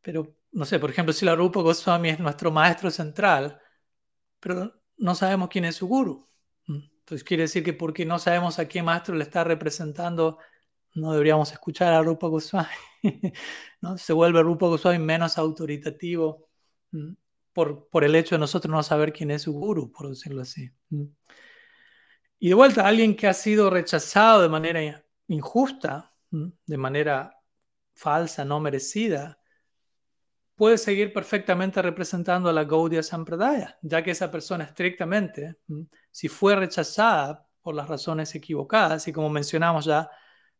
[0.00, 3.60] Pero, no sé, por ejemplo, si la Rupa Goswami es nuestro maestro central,
[4.40, 6.28] pero no sabemos quién es su guru.
[6.66, 10.38] Entonces quiere decir que porque no sabemos a qué maestro le está representando,
[10.94, 12.68] no deberíamos escuchar a Rupa Goswami.
[13.80, 13.98] ¿no?
[13.98, 16.48] Se vuelve Rupa Goswami menos autoritativo
[17.52, 20.70] por, por, el hecho de nosotros no saber quién es su guru, por decirlo así.
[22.38, 27.38] Y de vuelta, alguien que ha sido rechazado de manera injusta, de manera
[27.94, 29.38] falsa, no merecida,
[30.54, 35.56] puede seguir perfectamente representando a la Gaudiya Sampradaya, ya que esa persona estrictamente,
[36.10, 40.10] si fue rechazada por las razones equivocadas, y como mencionamos ya,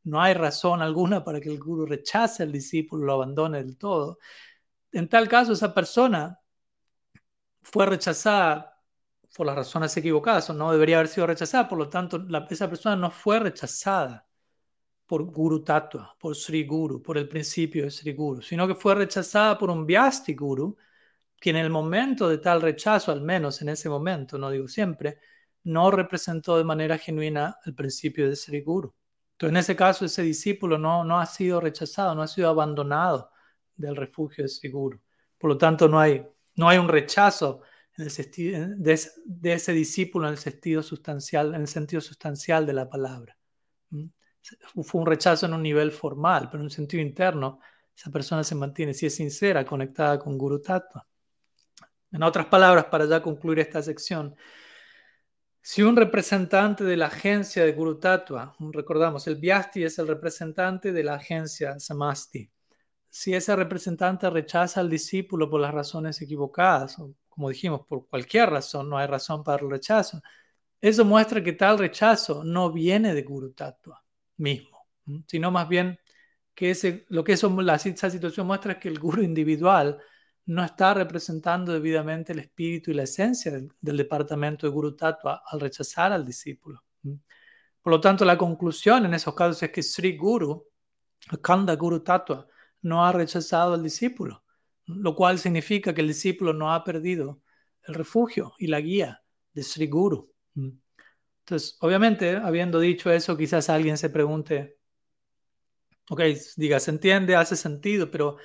[0.04, 4.18] no hay razón alguna para que el guru rechace al discípulo, lo abandone del todo.
[4.92, 6.38] En tal caso, esa persona
[7.62, 8.72] fue rechazada
[9.34, 12.96] por las razones equivocadas o no debería haber sido rechazada, por lo tanto, esa persona
[12.96, 14.26] no fue rechazada
[15.06, 18.94] por Guru Tattva, por Sri Guru, por el principio de Sri Guru, sino que fue
[18.94, 20.76] rechazada por un Vyasti Guru,
[21.40, 25.18] que en el momento de tal rechazo, al menos en ese momento, no digo siempre,
[25.64, 28.94] no representó de manera genuina el principio de Sri Guru.
[29.42, 33.32] Entonces, en ese caso, ese discípulo no, no ha sido rechazado, no ha sido abandonado
[33.74, 35.00] del refugio Guru.
[35.36, 36.24] Por lo tanto, no hay,
[36.54, 37.62] no hay un rechazo
[37.96, 42.72] en el de, de, ese discípulo en el sentido sustancial, en el sentido sustancial de
[42.72, 43.36] la palabra.
[44.84, 47.58] Fue un rechazo en un nivel formal, pero en un sentido interno,
[47.96, 51.04] esa persona se mantiene, si es sincera, conectada con Guru Tattva.
[52.12, 54.36] En otras palabras, para ya concluir esta sección,
[55.62, 60.92] si un representante de la agencia de Guru Tattva, recordamos, el Vyasti es el representante
[60.92, 62.50] de la agencia Samasti,
[63.08, 68.50] si ese representante rechaza al discípulo por las razones equivocadas, o como dijimos, por cualquier
[68.50, 70.20] razón, no hay razón para el rechazo,
[70.80, 74.02] eso muestra que tal rechazo no viene de Guru Tattva
[74.38, 74.86] mismo,
[75.26, 75.98] sino más bien
[76.54, 79.98] que ese, lo que la, esa situación muestra es que el guru individual
[80.46, 85.60] no está representando debidamente el espíritu y la esencia del, departamento de Guru Tattva al
[85.60, 86.82] rechazar al discípulo.
[87.82, 90.68] Por lo tanto, la conclusión en esos casos es que Sri Guru,
[91.42, 92.46] Kanda Guru Tattva,
[92.82, 94.44] no ha rechazado al discípulo,
[94.86, 97.40] lo cual significa que el discípulo no ha perdido
[97.86, 99.22] el refugio y la guía
[99.52, 100.32] de Sri Guru.
[100.54, 104.78] Entonces, obviamente, habiendo dicho eso, quizás alguien se pregunte,
[106.08, 106.20] ok,
[106.56, 108.38] diga, se entiende, hace sentido, pero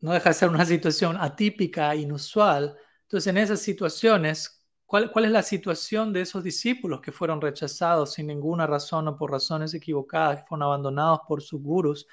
[0.00, 2.76] no deja de ser una situación atípica, inusual.
[3.02, 8.14] Entonces, en esas situaciones, ¿cuál, ¿cuál, es la situación de esos discípulos que fueron rechazados
[8.14, 12.06] sin ninguna razón o por razones equivocadas, que fueron abandonados por sus gurus?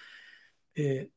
[0.76, 1.12] Eh,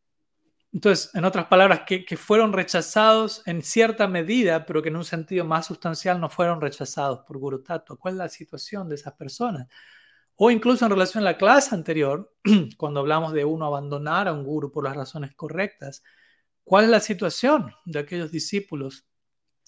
[0.72, 5.04] entonces, en otras palabras, que, que, fueron rechazados en cierta medida, pero que en un
[5.04, 7.96] sentido más sustancial no fueron rechazados por Guru Tattva.
[7.96, 9.66] ¿Cuál es la situación de esas personas?
[10.36, 12.32] O incluso en relación a la clase anterior,
[12.78, 16.02] cuando hablamos de uno abandonar a un guru por las razones correctas,
[16.70, 19.04] ¿cuál es la situación de aquellos discípulos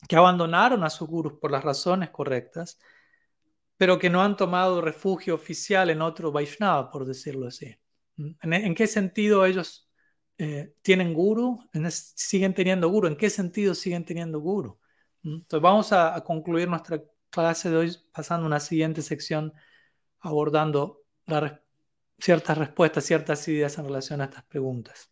[0.08, 2.78] que abandonaron a sus gurus por las razones correctas,
[3.76, 7.76] pero que no han tomado refugio oficial en otro Vaishnava, por decirlo así?
[8.16, 9.90] ¿En, en qué sentido ellos
[10.38, 11.58] eh, tienen guru,
[11.90, 13.08] siguen teniendo guru.
[13.08, 14.78] ¿En qué sentido siguen teniendo guru?
[15.22, 15.34] ¿Mm?
[15.38, 19.52] Entonces vamos a, concluir nuestra clase de hoy pasando a una siguiente sección
[20.20, 21.02] abordando
[22.18, 25.11] ciertas respuestas, ciertas ideas en relación a estas preguntas.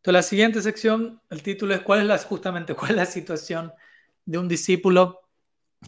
[0.00, 3.72] Entonces la siguiente sección, el título es ¿cuál es la, justamente cuál es la situación
[4.24, 5.20] de un discípulo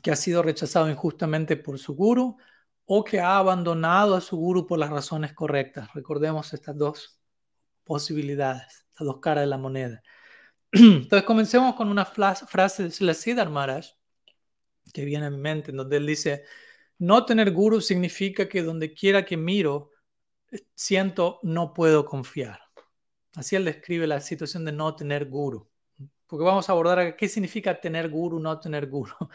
[0.02, 2.36] que ha sido rechazado injustamente por su guru
[2.84, 5.88] o que ha abandonado a su guru por las razones correctas?
[5.94, 7.18] Recordemos estas dos
[7.84, 10.02] posibilidades, las dos caras de la moneda.
[10.72, 13.86] Entonces comencemos con una frase de Siddhar Maharaj
[14.92, 16.44] que viene a mi mente, en donde él dice,
[16.98, 19.90] no tener guru significa que donde quiera que miro,
[20.74, 22.60] siento no puedo confiar.
[23.35, 25.68] Así él describe la situación de no tener guru.
[26.26, 29.12] porque vamos a abordar qué significa tener guru, no tener guru.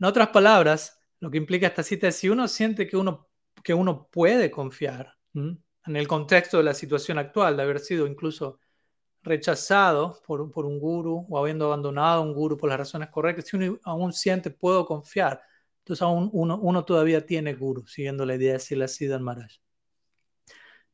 [0.00, 3.28] En otras palabras, lo que implica esta cita es si uno siente que uno,
[3.62, 8.58] que uno puede confiar en el contexto de la situación actual, de haber sido incluso
[9.22, 13.46] rechazado por, por, un guru o habiendo abandonado a un guru por las razones correctas,
[13.46, 15.40] si uno aún siente puedo confiar,
[15.78, 19.63] entonces aún uno, uno todavía tiene guru, siguiendo la idea de Sila Siddhan Maharaj.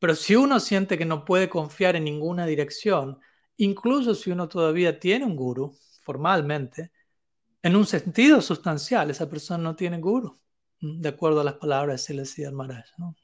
[0.01, 3.19] Pero si uno siente que no puede confiar en ninguna dirección,
[3.57, 6.91] incluso si uno todavía tiene un guru formalmente,
[7.61, 10.41] en un sentido sustancial, esa persona no tiene guru,
[10.79, 12.85] de acuerdo a las palabras de Sila Siddhan Maharaj.
[12.97, 13.15] ¿no?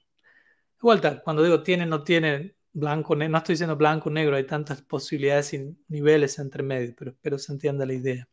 [1.01, 5.53] De cuando digo tiene, no tiene, blanco, no estoy diciendo blanco, negro, hay tantas posibilidades
[5.53, 8.29] y niveles entre medio, pero espero se entienda la idea.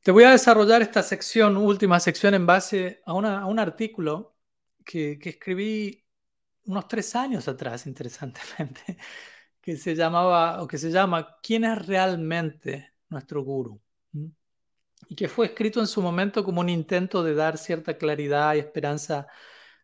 [0.00, 4.38] Te voy a desarrollar esta sección, última sección, en base a, un artículo
[4.86, 6.07] que, escribí
[6.68, 8.98] unos tres años atrás, interesantemente,
[9.60, 13.80] que se llamaba, o que se llama, ¿Quién es realmente nuestro guru?
[14.12, 14.26] ¿Mm?
[15.08, 18.58] Y que fue escrito en su momento como un intento de dar cierta claridad y
[18.58, 19.26] esperanza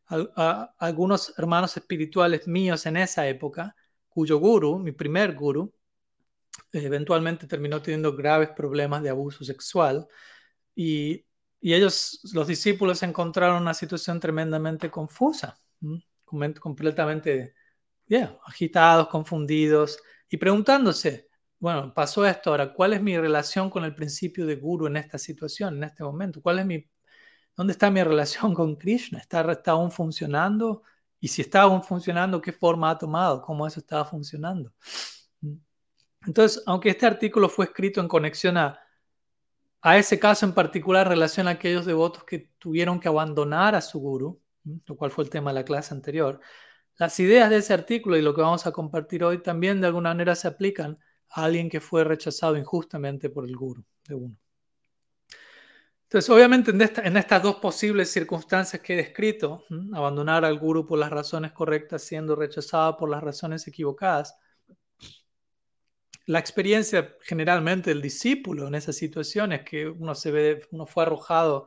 [0.06, 3.74] a, algunos hermanos espirituales míos en esa época,
[4.08, 5.72] cuyo guru, mi primer guru,
[6.72, 10.06] eventualmente terminó teniendo graves problemas de abuso sexual
[10.74, 11.24] y,
[11.60, 15.58] y ellos, los discípulos, encontraron una situación tremendamente confusa,
[16.60, 17.54] completamente
[18.46, 21.28] agitados, confundidos y preguntándose,
[21.58, 25.18] bueno, pasó esto ahora, ¿cuál es mi relación con el principio de guru en esta
[25.18, 26.42] situación, en este momento?
[26.42, 26.86] ¿Cuál es mi
[27.56, 29.18] ¿Dónde está mi relación con Krishna?
[29.18, 30.82] ¿Está, ¿Está, aún funcionando?
[31.20, 33.40] Y si está aún funcionando, ¿qué forma ha tomado?
[33.42, 34.72] ¿Cómo eso estaba funcionando?
[36.26, 38.78] Entonces, aunque este artículo fue escrito en conexión a,
[39.82, 43.80] a ese caso en particular, en relación a aquellos devotos que tuvieron que abandonar a
[43.80, 46.40] su guru, lo cual fue el tema de la clase anterior,
[46.96, 50.10] las ideas de ese artículo y lo que vamos a compartir hoy también de alguna
[50.10, 50.98] manera se aplican
[51.30, 54.36] a alguien que fue rechazado injustamente por el guru de uno.
[56.04, 61.10] Entonces, obviamente, en, estas dos posibles circunstancias que he descrito, abandonar al guru por las
[61.10, 64.36] razones correctas, siendo rechazado por las razones equivocadas,
[66.26, 71.66] la experiencia generalmente del discípulo en esas situaciones que uno se ve, uno fue arrojado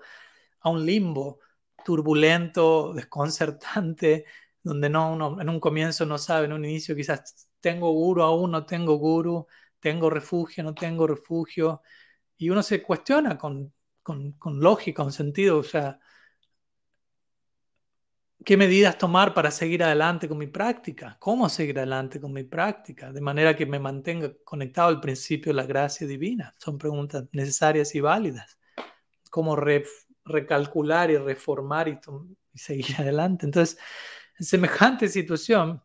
[0.61, 1.39] a un limbo
[1.87, 4.25] turbulento, desconcertante,
[4.63, 8.65] donde no en un comienzo no sabe, en un inicio quizás tengo guru aún, no
[8.65, 9.47] tengo guru,
[9.79, 11.81] tengo refugio, no tengo refugio,
[12.37, 13.73] y uno se cuestiona con
[14.07, 15.99] con, lógica, con sentido, o sea,
[18.45, 23.11] qué medidas tomar para seguir adelante con mi práctica, cómo seguir adelante con mi práctica,
[23.11, 26.55] de manera que me mantenga conectado al principio de la gracia divina.
[26.57, 28.57] Son preguntas necesarias y válidas.
[29.29, 29.55] Cómo
[30.27, 31.99] recalcular y reformar y,
[32.53, 33.45] seguir adelante.
[33.45, 33.77] Entonces,
[34.39, 35.81] en semejante situación,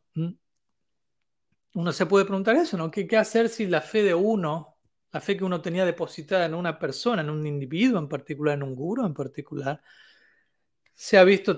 [1.74, 2.90] uno se puede preguntar eso, ¿no?
[2.90, 4.72] ¿Qué, ¿Qué hacer si la fe de uno
[5.12, 8.62] la fe que uno tenía depositada en una persona, en un individuo en particular, en
[8.62, 9.82] un guru en particular,
[10.94, 11.56] se ha visto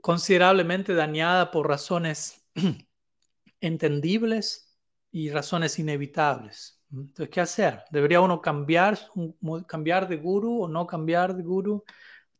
[0.00, 2.44] considerablemente dañada por razones
[3.60, 4.76] entendibles
[5.12, 6.81] y razones inevitables.
[6.92, 7.82] Entonces, ¿qué hacer?
[7.90, 8.98] ¿Debería uno cambiar,
[9.66, 11.84] cambiar de guru o no cambiar de guru?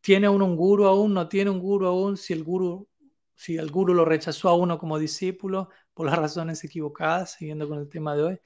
[0.00, 1.14] ¿Tiene uno un guru aún?
[1.14, 2.16] ¿No tiene un guru aún?
[2.16, 2.88] Si el guru,
[3.34, 7.78] si el guru lo rechazó a uno como discípulo por las razones equivocadas, siguiendo con
[7.78, 8.40] el tema de hoy.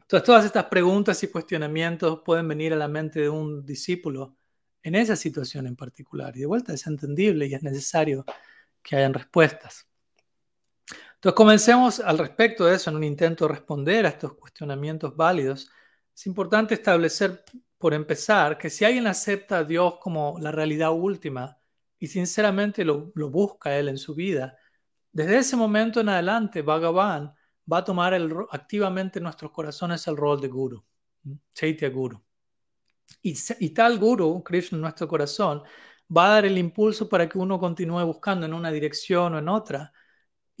[0.00, 4.36] Entonces, todas estas preguntas y cuestionamientos pueden venir a la mente de un discípulo
[4.82, 6.36] en esa situación en particular.
[6.36, 8.24] Y de vuelta es entendible y es necesario
[8.82, 9.86] que hayan respuestas.
[11.22, 15.70] Entonces, comencemos al respecto de eso en un intento de responder a estos cuestionamientos válidos.
[16.12, 17.44] Es importante establecer,
[17.78, 21.56] por empezar, que si alguien acepta a Dios como la realidad última
[21.96, 24.58] y sinceramente lo, busca Él en su vida,
[25.12, 27.32] desde ese momento en adelante, Bhagavan
[27.72, 28.14] va a tomar
[28.50, 30.84] activamente en nuestros corazones el rol de guru,
[31.54, 32.20] Chaitya Guru.
[33.22, 35.62] Y, y, tal guru, Krishna en nuestro corazón,
[36.14, 39.48] va a dar el impulso para que uno continúe buscando en una dirección o en
[39.48, 39.92] otra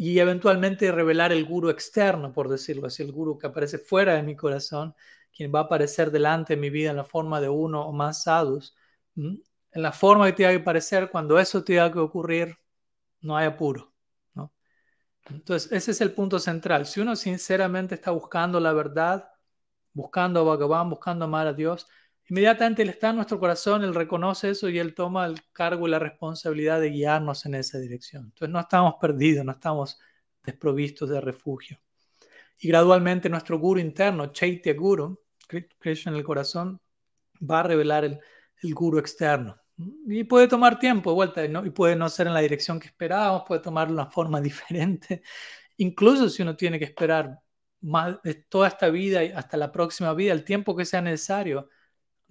[0.04, 4.24] y eventualmente revelar el guru externo, por decirlo así, el guru que aparece fuera de
[4.24, 4.96] mi corazón,
[5.32, 8.24] quien va a aparecer delante de mi vida en la forma de uno o más
[8.24, 8.74] sadhus,
[9.14, 9.40] en
[9.70, 12.58] la forma que tenga que aparecer, cuando eso tenga que ocurrir,
[13.20, 13.92] no hay apuro.
[15.26, 16.84] Entonces, ese es el punto central.
[16.84, 19.30] Si uno sinceramente está buscando la verdad,
[19.92, 21.86] buscando a Bhagavan, buscando amar a Dios,
[22.32, 25.90] inmediatamente Él está en nuestro corazón, Él reconoce eso y Él toma el cargo y
[25.90, 28.24] la responsabilidad de guiarnos en esa dirección.
[28.24, 30.00] Entonces, no estamos perdidos, no estamos
[30.42, 31.78] desprovistos de refugio.
[32.58, 35.20] Y gradualmente nuestro guru interno, Chaitya Guru,
[35.78, 36.80] Krishna en el corazón,
[37.38, 38.18] va a revelar el,
[38.62, 39.54] el guru externo.
[40.06, 41.66] Y puede tomar tiempo vuelta, ¿no?
[41.66, 45.22] y puede no ser en la dirección que esperábamos, puede tomar una forma diferente.
[45.76, 47.40] Incluso si uno tiene que esperar
[47.82, 48.16] más
[48.48, 51.68] toda esta vida y hasta la próxima vida, el tiempo que sea necesario,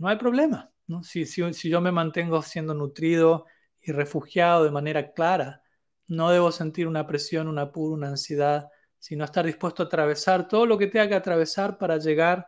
[0.02, 0.72] no hay problema.
[0.88, 1.04] ¿no?
[1.04, 3.46] Si, si, si yo me mantengo siendo nutrido
[3.80, 5.62] y refugiado de manera clara,
[6.08, 10.66] no debo sentir una presión, un apuro, una ansiedad, sino estar dispuesto a atravesar todo
[10.66, 12.48] lo que tenga que atravesar para llegar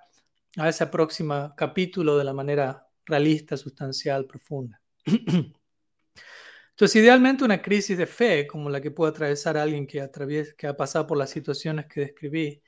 [0.58, 4.82] a ese próximo capítulo de la manera realista, sustancial, profunda.
[5.06, 10.10] Entonces, idealmente una crisis de fe, como la que puede atravesar alguien que,
[10.58, 12.64] que ha pasado por las situaciones que describí,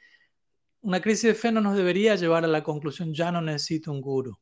[0.81, 4.01] una crisis de fe no nos debería llevar a la conclusión, ya no necesito un
[4.01, 4.37] guru.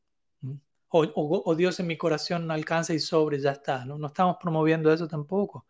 [0.90, 3.84] O, Dios en mi corazón alcanza y sobre, ya está.
[3.86, 3.98] ¿no?
[3.98, 5.66] no estamos promoviendo eso tampoco.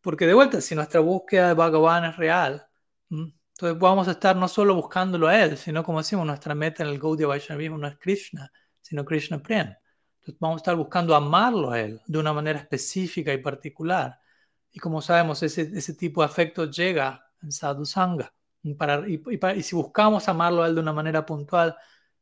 [0.00, 2.66] Porque de vuelta, si nuestra búsqueda de Bhagavan es real,
[3.10, 6.90] entonces vamos a estar no solo buscándolo a Él, sino como decimos, nuestra meta en
[6.90, 9.74] el Gaudiya Vaishnavismo no es Krishna, sino Krishna Prem.
[10.20, 14.20] Entonces vamos a estar buscando amarlo a Él de una manera específica y particular.
[14.70, 18.32] Y como sabemos, ese, ese tipo de afecto llega en Sadhu Sangha.
[18.76, 19.22] Para, y,
[19.56, 21.76] y, si buscamos amarlo a Él de una manera puntual,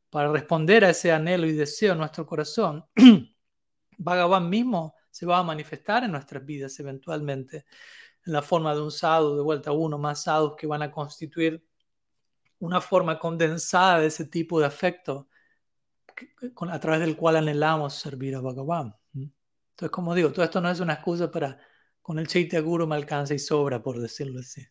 [0.09, 2.85] para responder a ese anhelo y deseo en nuestro corazón,
[3.97, 7.65] Bhagavan mismo se va a manifestar en nuestras vidas eventualmente
[8.25, 11.65] en la forma de un sadhu, de vuelta uno más sadhus que van a constituir
[12.59, 15.29] una forma condensada de ese tipo de afecto
[16.69, 18.95] a través del cual anhelamos servir a Bhagavan.
[19.13, 21.59] Entonces, como digo, todo esto no es una excusa para
[22.01, 24.65] con el Chaitya Guru me alcanza y sobra, por decirlo así.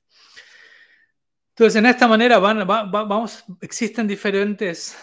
[1.50, 4.96] Entonces, en esta manera vamos, existen diferentes...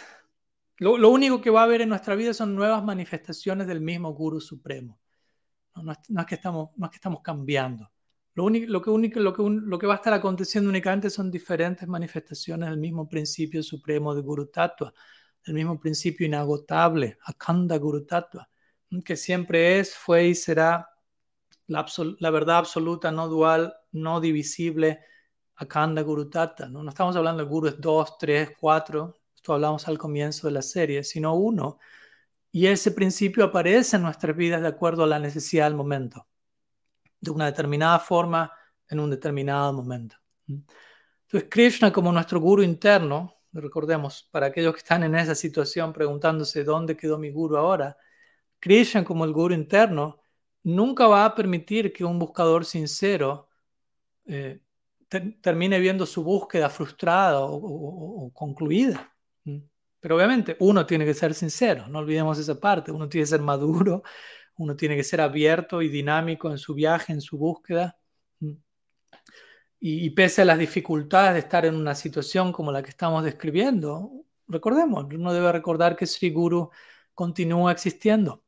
[0.84, 4.42] Lo, único que va a haber en nuestra vida son nuevas manifestaciones del mismo Guru
[4.42, 5.00] Supremo.
[5.76, 7.90] No, es, que estamos, no es que estamos cambiando.
[8.34, 11.32] Lo, único, lo, que único, lo, que lo que va a estar aconteciendo únicamente son
[11.32, 14.94] diferentes manifestaciones del mismo principio supremo de Guru Tattva,
[15.46, 18.50] del mismo principio inagotable, Akanda Guru Tattva,
[19.06, 20.90] que siempre es, fue y será
[21.68, 25.00] la, verdad absoluta, no dual, no divisible,
[25.56, 26.68] Akanda Guru Tattva.
[26.68, 26.84] ¿no?
[26.84, 31.04] no estamos hablando de gurus 2, 3, 4, esto hablamos al comienzo de la serie,
[31.04, 31.78] sino uno.
[32.50, 36.26] Y ese principio aparece en nuestras vidas de acuerdo a la necesidad del momento
[37.20, 38.54] de una determinada forma
[38.88, 40.16] en un determinado momento.
[40.48, 46.64] Entonces, Krishna como nuestro guru interno, recordemos, para aquellos que están en esa situación preguntándose
[46.64, 47.98] dónde quedó mi guru ahora,
[48.60, 50.22] Krishna como el guru interno
[50.64, 53.50] nunca va a permitir que un buscador sincero
[54.26, 54.62] eh,
[55.42, 59.13] termine viendo su búsqueda frustrada o concluida.
[60.00, 63.42] Pero obviamente uno tiene que ser sincero, no olvidemos esa parte, uno tiene que ser
[63.42, 64.04] maduro
[64.58, 67.98] uno tiene que ser abierto y dinámico en su viaje, en su búsqueda.
[69.86, 74.12] Y, pese a las dificultades de estar en una situación como la que estamos describiendo,
[74.48, 76.70] recordemos, uno debe recordar que Sri Guru
[77.14, 78.46] continúa existiendo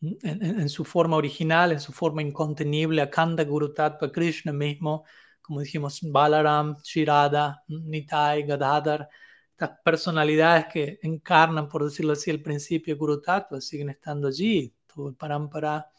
[0.00, 5.04] en, su forma original, en su forma incontenible, Akanda Guru Tattva, Krishna mismo,
[5.42, 9.08] como dijimos, Balaram, Shirada, Nitai, Gadadhar,
[9.54, 15.14] estas personalidades que encarnan, por decirlo así, el principio Guru Tattva, siguen estando allí, el
[15.14, 15.90] parampara.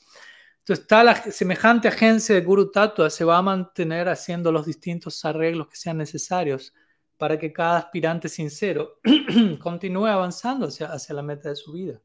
[0.59, 5.69] Entonces, la semejante agencia de Guru Tattva se va a mantener haciendo los distintos arreglos
[5.69, 6.73] que sean necesarios
[7.17, 8.99] para que cada aspirante sincero
[9.61, 12.01] continúe avanzando hacia, hacia la meta de su vida.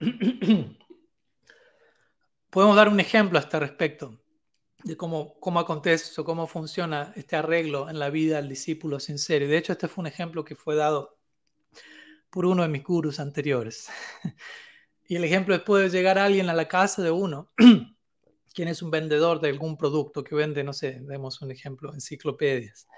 [2.50, 4.21] Podemos dar un ejemplo a este respecto
[4.84, 9.44] de cómo, cómo acontece o cómo funciona este arreglo en la vida del discípulo sincero.
[9.44, 11.18] Y de hecho, este fue un ejemplo que fue dado
[12.30, 13.88] por uno de mis gurus anteriores.
[15.04, 17.50] Y el ejemplo es, puede llegar alguien a la casa de uno,
[18.54, 22.88] quien es un vendedor de algún producto que vende, no sé, demos un ejemplo, enciclopedias.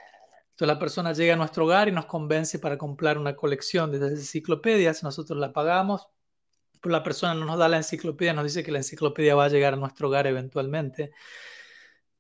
[0.51, 4.07] Entonces la persona llega a nuestro hogar y nos convence para comprar una colección de
[4.07, 6.07] enciclopedias, nosotros la pagamos,
[6.80, 9.49] pero la persona no nos da la enciclopedia, nos dice que la enciclopedia va a
[9.49, 11.11] llegar a nuestro hogar eventualmente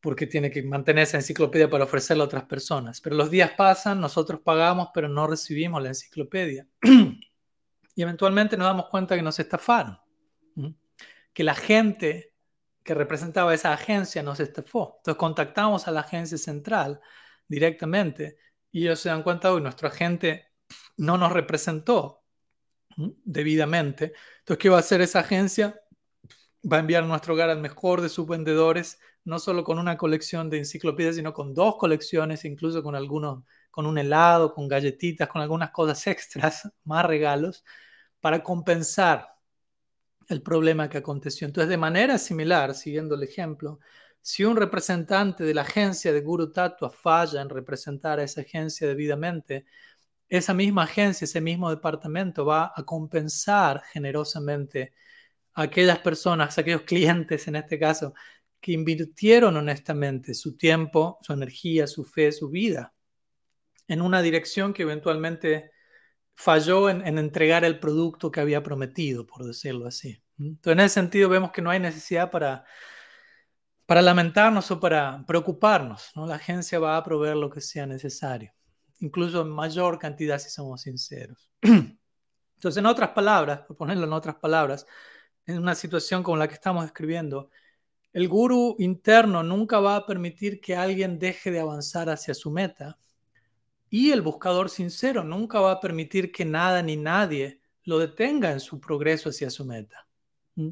[0.04, 3.00] porque tiene que mantener esa enciclopedia para ofrecerla a otras personas.
[3.00, 6.68] Pero los días pasan, nosotros pagamos, pero no recibimos la enciclopedia.
[6.82, 9.98] y eventualmente nos damos cuenta que nos estafaron,
[11.32, 12.34] que la gente
[12.82, 14.96] que representaba esa agencia nos estafó.
[14.98, 17.00] Entonces contactamos a la agencia central
[17.48, 18.36] directamente
[18.70, 20.48] y ellos se dan cuenta, hoy nuestro agente
[20.98, 22.24] no nos representó
[23.24, 24.12] debidamente.
[24.40, 25.80] Entonces, ¿qué va a hacer esa agencia?
[26.70, 29.96] Va a enviar a nuestro hogar al mejor de sus vendedores no solo con una
[29.96, 35.28] colección de enciclopedias, sino con dos colecciones, incluso con algunos, con un helado, con galletitas,
[35.28, 37.64] con algunas cosas extras, más regalos,
[38.20, 39.34] para compensar
[40.28, 41.46] el problema que aconteció.
[41.46, 43.80] Entonces, de manera similar, siguiendo el ejemplo,
[44.20, 48.88] si un representante de la agencia de Guru Tattva falla en representar a esa agencia
[48.88, 49.66] debidamente,
[50.28, 54.94] esa misma agencia, ese mismo departamento va a compensar generosamente
[55.54, 58.14] a aquellas personas, a aquellos clientes en este caso,
[58.64, 62.94] que invirtieron honestamente su tiempo, su energía, su fe, su vida
[63.88, 65.70] en una dirección que eventualmente
[66.32, 70.18] falló en, entregar el producto que había prometido, por decirlo así.
[70.38, 72.64] Entonces, en ese sentido, vemos que no hay necesidad para,
[73.84, 76.12] para lamentarnos o para preocuparnos.
[76.14, 76.26] ¿no?
[76.26, 78.50] La agencia va a proveer lo que sea necesario,
[79.00, 81.52] incluso en mayor cantidad si somos sinceros.
[81.60, 84.86] Entonces, en otras palabras, por ponerlo en otras palabras,
[85.44, 87.50] en una situación como la que estamos describiendo,
[88.14, 92.96] el gurú interno nunca va a permitir que alguien deje de avanzar hacia su meta
[93.90, 98.60] y el buscador sincero nunca va a permitir que nada ni nadie lo detenga en
[98.60, 100.06] su progreso hacia su meta.
[100.54, 100.70] ¿Mm?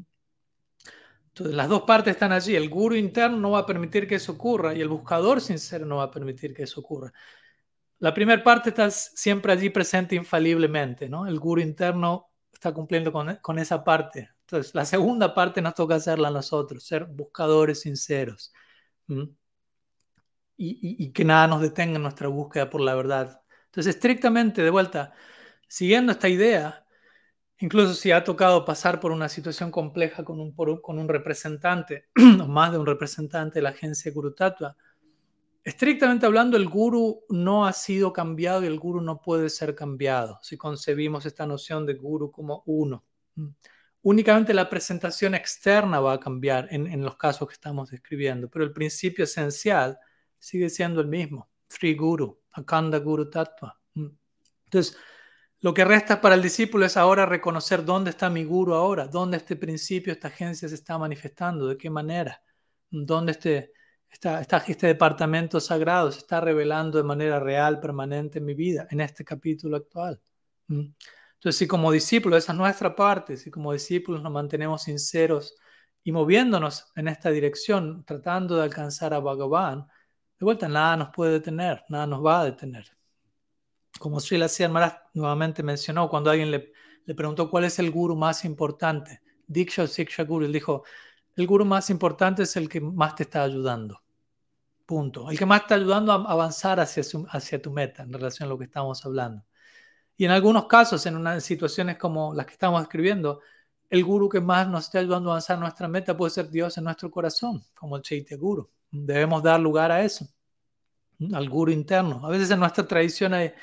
[1.27, 2.55] Entonces, las dos partes están allí.
[2.55, 5.97] El guru interno no va a permitir que eso ocurra y el buscador sincero no
[5.97, 7.11] va a permitir que eso ocurra.
[7.99, 11.27] La primera parte está siempre allí presente infaliblemente, ¿no?
[11.27, 14.29] El guru interno está cumpliendo con, esa parte.
[14.47, 18.53] Entonces, la segunda parte nos toca hacerla a nosotros, ser buscadores sinceros.
[20.57, 23.41] Y, que nada nos detenga en nuestra búsqueda por la verdad.
[23.65, 25.13] Entonces, estrictamente, de vuelta,
[25.67, 26.85] siguiendo esta idea,
[27.59, 32.09] incluso si ha tocado pasar por una situación compleja con un, con un representante,
[32.41, 34.75] o más de un representante de la agencia Guru Tattva,
[35.63, 40.37] estrictamente hablando, el guru no ha sido cambiado y el guru no puede ser cambiado
[40.41, 43.03] si concebimos esta noción de guru como uno.
[44.03, 48.73] Únicamente la presentación externa va a cambiar en, los casos que estamos describiendo, pero el
[48.73, 49.97] principio esencial
[50.37, 53.79] sigue siendo el mismo, Sri Guru, Akanda Guru Tattva.
[53.93, 54.07] Mm.
[54.65, 54.97] Entonces,
[55.61, 59.37] lo que resta para el discípulo es ahora reconocer dónde está mi guru ahora, dónde
[59.37, 62.43] este principio, esta agencia se está manifestando, de qué manera,
[62.89, 63.71] dónde este,
[64.09, 69.23] este departamento sagrado se está revelando de manera real, permanente en mi vida, en este
[69.23, 70.19] capítulo actual.
[71.43, 75.57] Entonces, si como discípulos, esa es nuestra parte, si como discípulos nos mantenemos sinceros
[76.01, 79.85] y moviéndonos en esta dirección, tratando de alcanzar a Bhagavan,
[80.39, 82.85] de vuelta, nada nos puede detener, nada nos va a detener.
[83.99, 86.71] Como Srila Maharaj nuevamente mencionó, cuando alguien le,
[87.03, 90.85] le, preguntó cuál es el guru más importante, Diksha Siksha Guru, él dijo,
[91.35, 94.01] el guru más importante es el que más te está ayudando.
[94.85, 95.29] Punto.
[95.29, 98.57] El que más está ayudando a avanzar hacia, hacia tu meta en relación a lo
[98.57, 99.43] que estamos hablando.
[100.15, 103.41] Y en algunos casos, en unas situaciones como las que estamos escribiendo,
[103.89, 106.83] el guru que más nos está ayudando a avanzar nuestra meta puede ser Dios en
[106.85, 108.69] nuestro corazón, como el Chaitya Guru.
[108.91, 110.27] Debemos dar lugar a eso,
[111.33, 112.25] al guru interno.
[112.25, 113.53] A veces en nuestra tradición hay,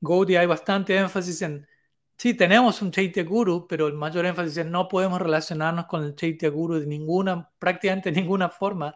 [0.00, 1.66] Gaudiya hay bastante énfasis en,
[2.16, 6.14] sí, tenemos un Chaitya Guru, pero el mayor énfasis es no podemos relacionarnos con el
[6.14, 8.94] Chaitya Guru de ninguna, prácticamente ninguna forma.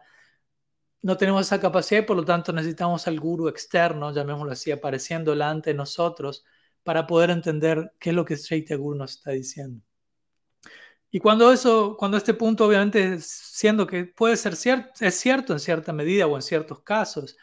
[1.02, 5.70] No tenemos esa capacidad por lo tanto necesitamos al guru externo, llamémoslo así, apareciendo delante
[5.70, 6.44] de nosotros
[6.86, 9.82] para poder entender qué es lo que Chaitya Guru nos está diciendo.
[11.10, 15.58] Y cuando eso, cuando este punto obviamente siendo que puede ser cierto, es cierto en
[15.58, 17.36] cierta medida o en ciertos casos,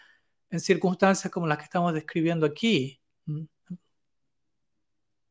[0.50, 3.02] en circunstancias como las que estamos describiendo aquí,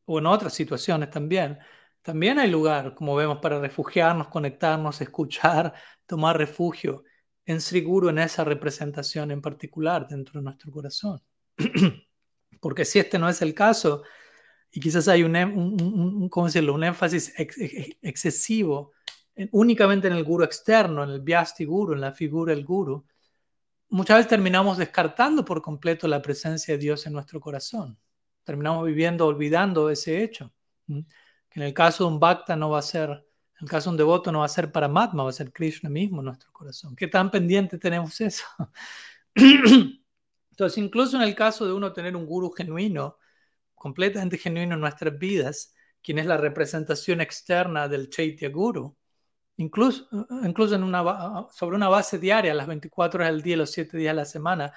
[0.05, 1.57] o en otras situaciones también,
[2.03, 5.73] también hay lugar, como vemos, para refugiarnos, conectarnos, escuchar,
[6.05, 7.03] tomar refugio
[7.45, 11.19] en Sri en esa representación en particular dentro de nuestro corazón.
[12.63, 14.03] Porque si este no es el caso,
[14.71, 16.73] y quizás hay un, em, un, ¿cómo decirlo?
[16.73, 17.33] un énfasis
[18.01, 18.93] excesivo
[19.51, 23.05] únicamente en el guru externo, en el vyasti guru, en la figura del guru,
[23.89, 27.99] muchas veces terminamos descartando por completo la presencia de Dios en nuestro corazón.
[28.45, 30.53] Terminamos viviendo, olvidando ese hecho.
[30.87, 33.95] Que en el caso de un bhakta no va a ser, en el caso de
[33.95, 36.95] un devoto no va a ser Paramatma, va a ser Krishna mismo en nuestro corazón.
[36.95, 38.45] ¿Qué tan pendiente tenemos eso?
[40.53, 43.17] Entonces, incluso en el caso de uno tener un guru genuino,
[43.73, 45.73] completamente genuino en nuestras vidas,
[46.03, 48.95] quien es la representación externa del Chaitya Guru,
[49.57, 50.07] incluso,
[50.43, 54.11] incluso en una, sobre una base diaria, las 24 horas del día, los 7 días
[54.13, 54.71] de la semana,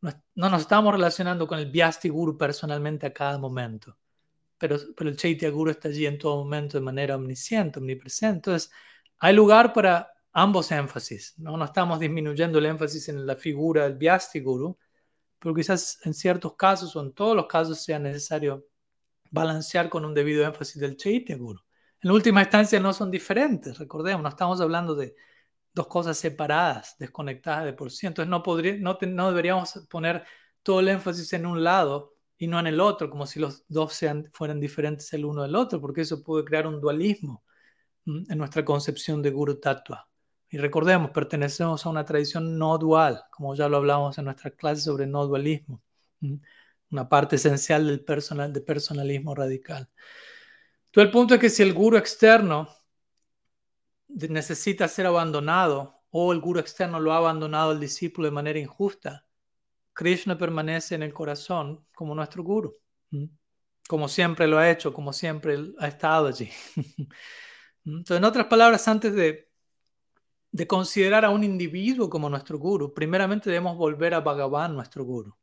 [0.00, 3.98] no, nos estamos relacionando con el Vyasti Guru personalmente a cada momento,
[4.56, 8.36] pero, pero el Chaitya Guru está allí en todo momento de manera omnisciente, omnipresente.
[8.36, 8.72] Entonces,
[9.18, 11.58] hay lugar para ambos énfasis, ¿no?
[11.58, 14.78] no estamos disminuyendo el énfasis en la figura del Vyasti Guru,
[15.40, 18.66] pero quizás en ciertos casos o en todos los casos sea necesario
[19.30, 21.60] balancear con un debido énfasis del Chaitya Guru.
[22.02, 25.14] En última instancia no son diferentes, recordemos, no estamos hablando de
[25.72, 28.06] dos cosas separadas, desconectadas de por sí.
[28.06, 30.24] Entonces no, podría, no, deberíamos poner
[30.62, 34.00] todo el énfasis en un lado y no en el otro, como si los dos
[34.32, 37.44] fueran diferentes el uno del otro, porque eso puede crear un dualismo
[38.06, 40.09] en nuestra concepción de Guru Tattva.
[40.50, 44.82] Y recordemos, pertenecemos a una tradición no dual, como ya lo hablamos en nuestras clases
[44.82, 45.80] sobre no dualismo,
[46.90, 49.88] una parte esencial del personal, de personalismo radical.
[50.90, 52.68] Todo el punto es que si el guru externo
[54.08, 59.24] necesita ser abandonado o el guru externo lo ha abandonado al discípulo de manera injusta,
[59.92, 62.76] Krishna permanece en el corazón como nuestro guru,
[63.88, 66.50] como siempre lo ha hecho, como siempre ha estado allí.
[67.84, 69.49] Entonces, en otras palabras, antes de,
[70.52, 75.36] de considerar a un individuo como nuestro guru, primeramente debemos volver a Bhagavan, nuestro guru.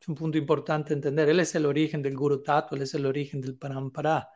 [0.00, 1.28] Es un punto importante entender.
[1.28, 4.28] Él es el origen del Guru Tattva, él es el origen del Parampara.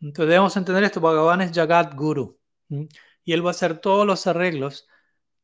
[0.00, 1.00] Entonces debemos entender esto.
[1.00, 2.38] Bhagavan es Jagat Guru.
[3.24, 4.88] Y él va a hacer todos los arreglos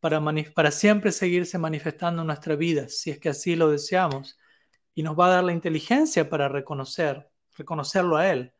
[0.00, 0.20] para,
[0.54, 4.38] para siempre seguirse manifestando en nuestra vida, si es que así lo deseamos.
[4.94, 8.52] Y nos va a dar la inteligencia para reconocer, reconocerlo a él,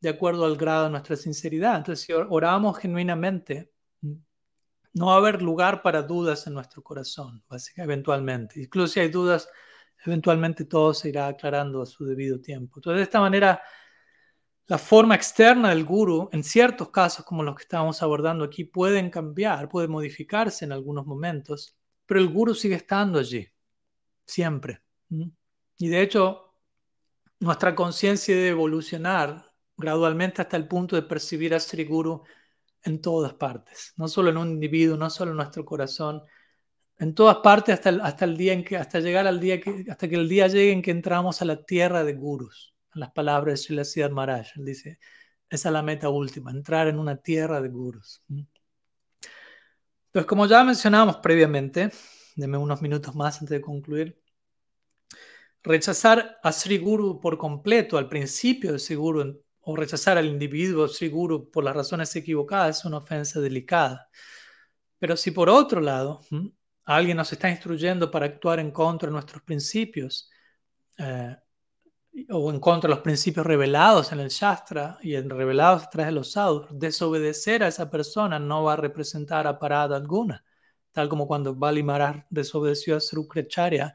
[0.00, 1.76] de acuerdo al grado de nuestra sinceridad.
[1.76, 3.72] Entonces, si oramos genuinamente,
[4.98, 8.60] no va a haber lugar para dudas en nuestro corazón, básicamente, eventualmente.
[8.60, 9.48] Incluso si hay dudas,
[10.04, 12.78] eventualmente todo se irá aclarando a su debido tiempo.
[12.78, 13.62] Entonces, de esta manera,
[14.66, 19.08] la forma externa del guru, en ciertos casos como los que estamos abordando aquí, pueden
[19.08, 23.48] cambiar, puede modificarse en algunos momentos, pero el guru sigue estando allí,
[24.26, 24.82] siempre.
[25.78, 26.52] Y de hecho,
[27.40, 32.24] nuestra conciencia debe evolucionar gradualmente hasta el punto de percibir a Sri Guru
[32.82, 36.22] en todas partes, no solo en un individuo, no solo en nuestro corazón,
[36.98, 39.84] en todas partes hasta el, hasta el día en que, hasta llegar al día que,
[39.88, 42.74] hasta que el día llegue en que entramos a la tierra de gurus.
[42.94, 44.98] En las palabras de Srila Siddharth Maharaj, él dice,
[45.48, 48.22] esa es la meta última, entrar en una tierra de gurus.
[48.28, 51.90] Entonces, como ya mencionamos previamente,
[52.34, 54.20] deme unos minutos más antes de concluir,
[55.62, 60.88] rechazar a Sri Guru por completo al principio de Sri Guru o rechazar al individuo
[60.88, 64.08] Sri Guru por las razones equivocadas es una ofensa delicada.
[64.98, 66.22] Pero si por otro lado
[66.86, 70.30] alguien nos está instruyendo para actuar en contra de nuestros principios
[70.96, 71.36] eh,
[72.30, 76.06] o en contra de los principios revelados en el Shastra y en revelados a través
[76.06, 80.46] de los sadhus, desobedecer a esa persona no va a representar a parada alguna,
[80.92, 81.84] tal como cuando Bali
[82.30, 83.94] desobedeció a Srukracharya,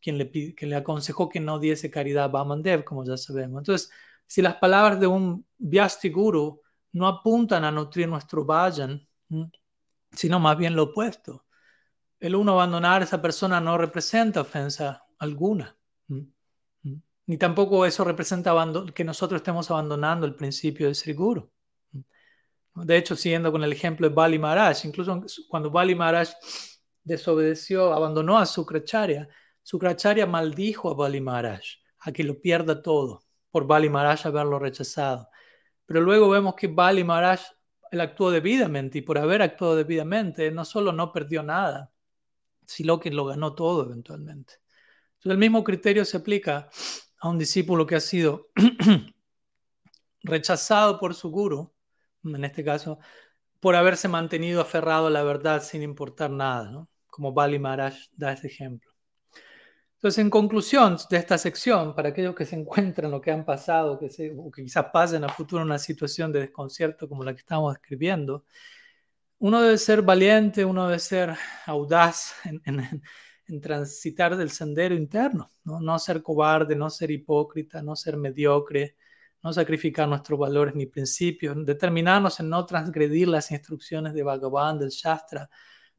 [0.00, 3.60] quien le, que le aconsejó que no diese caridad a Vamandev, como ya sabemos.
[3.60, 3.88] Entonces,
[4.32, 9.06] si las palabras de un Vyasti Guru no apuntan a nutrir nuestro vayan,
[10.10, 11.44] sino más bien lo opuesto,
[12.18, 15.76] el uno abandonar a esa persona no representa ofensa alguna.
[17.26, 18.54] Ni tampoco eso representa
[18.94, 21.52] que nosotros estemos abandonando el principio de Sri Guru.
[22.74, 26.30] De hecho, siguiendo con el ejemplo de Bali Maharaj, incluso cuando Bali Maharaj
[27.04, 29.28] desobedeció, abandonó a Sukracharya,
[29.62, 31.64] Sukracharya maldijo a Bali Maharaj
[31.98, 33.20] a que lo pierda todo
[33.52, 35.28] por Bali Maharaj haberlo rechazado.
[35.86, 37.40] Pero luego vemos que Bali Maharaj
[37.92, 41.92] él actuó debidamente y por haber actuado debidamente no solo no perdió nada,
[42.66, 44.54] sino que lo ganó todo eventualmente.
[45.18, 46.70] Entonces el mismo criterio se aplica
[47.20, 48.48] a un discípulo que ha sido
[50.22, 51.72] rechazado por su guru,
[52.24, 52.98] en este caso,
[53.60, 58.46] por haberse mantenido aferrado a la verdad sin importar nada, como Bali Maharaj da ese
[58.46, 58.91] ejemplo.
[60.02, 64.00] Entonces, en conclusión de esta sección, para aquellos que se encuentran o que han pasado,
[64.00, 67.38] que se, o que quizás pasen a futuro una situación de desconcierto como la que
[67.38, 68.44] estamos describiendo,
[69.38, 75.80] uno debe ser valiente, uno debe ser audaz en, transitar del sendero interno, ¿no?
[75.80, 78.96] no ser cobarde, no ser hipócrita, no ser mediocre,
[79.42, 84.90] no sacrificar nuestros valores ni principios, determinarnos en no transgredir las instrucciones de Bhagavan, del
[84.90, 85.48] Shastra,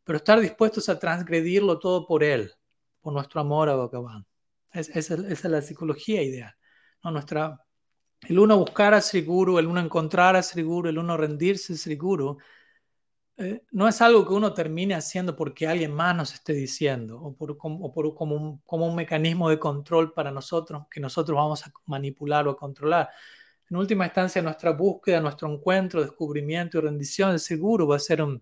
[0.03, 2.51] pero estar dispuestos a transgredirlo todo por él,
[3.03, 4.25] por nuestro amor a Bhagavan.
[4.71, 6.55] esa es la psicología ideal.
[7.03, 7.11] ¿no?
[7.11, 7.63] Nuestra,
[8.21, 11.73] el uno buscar a Sri Guru, el uno encontrar a Sri Guru, el uno rendirse
[11.73, 12.37] a Sri Guru,
[13.35, 17.35] eh, no es algo que uno termine haciendo porque alguien más nos esté diciendo o,
[17.35, 22.47] por, como, un, como, un, mecanismo de control para nosotros que nosotros vamos a manipular
[22.47, 23.09] o a controlar.
[23.69, 28.21] En última instancia, nuestra búsqueda, nuestro encuentro, descubrimiento y rendición de seguro va a ser
[28.21, 28.41] un,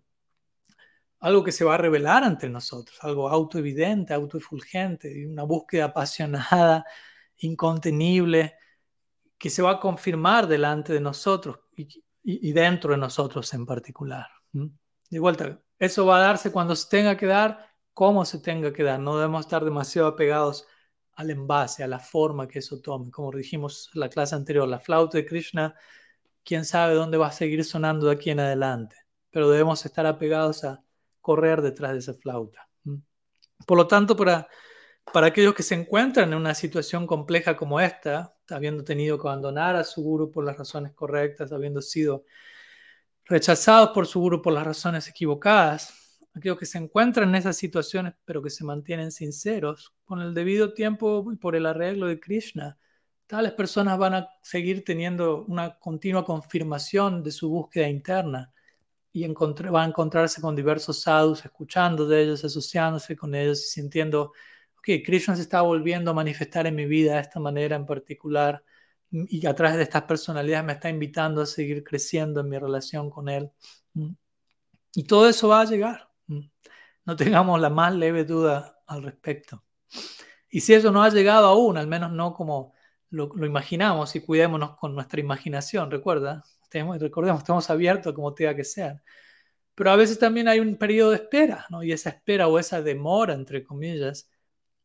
[1.21, 6.85] algo que se va a revelar ante nosotros, algo autoevidente, autoefulgente, una búsqueda apasionada,
[7.37, 8.55] incontenible,
[9.37, 11.59] que se va a confirmar delante de nosotros
[12.23, 14.27] y dentro de nosotros en particular.
[14.51, 18.83] De vuelta, eso va a darse cuando se tenga que dar, como se tenga que
[18.83, 18.99] dar.
[18.99, 20.67] No debemos estar demasiado apegados
[21.13, 23.11] al envase, a la forma que eso tome.
[23.11, 25.75] Como dijimos en la clase anterior, la flauta de Krishna,
[26.43, 28.95] quién sabe dónde va a seguir sonando de aquí en adelante.
[29.29, 30.83] Pero debemos estar apegados a
[31.21, 32.67] correr detrás de esa flauta.
[33.65, 34.47] Por lo tanto, para,
[35.13, 39.75] para aquellos que se encuentran en una situación compleja como esta, habiendo tenido que abandonar
[39.75, 42.25] a su guru por las razones correctas, habiendo sido
[43.25, 48.13] rechazados por su guru por las razones equivocadas, aquellos que se encuentran en esas situaciones
[48.25, 52.77] pero que se mantienen sinceros, con el debido tiempo y por el arreglo de Krishna,
[53.27, 58.51] tales personas van a seguir teniendo una continua confirmación de su búsqueda interna
[59.13, 64.33] y va a encontrarse con diversos sadhus, escuchando de ellos, asociándose con ellos y sintiendo,
[64.77, 68.63] ok, Krishna se está volviendo a manifestar en mi vida de esta manera en particular
[69.11, 73.09] y a través de estas personalidades me está invitando a seguir creciendo en mi relación
[73.09, 73.51] con él.
[74.93, 76.09] Y todo eso va a llegar.
[77.05, 79.63] No tengamos la más leve duda al respecto.
[80.49, 82.73] Y si eso no ha llegado aún, al menos no como
[83.09, 86.43] lo, imaginamos y cuidémonos con nuestra imaginación, recuerda,
[86.99, 89.01] recordemos, estamos abiertos como tenga que ser.
[89.75, 91.83] Pero a veces también hay un periodo de espera, ¿no?
[91.83, 94.29] Y esa espera o esa demora, entre comillas,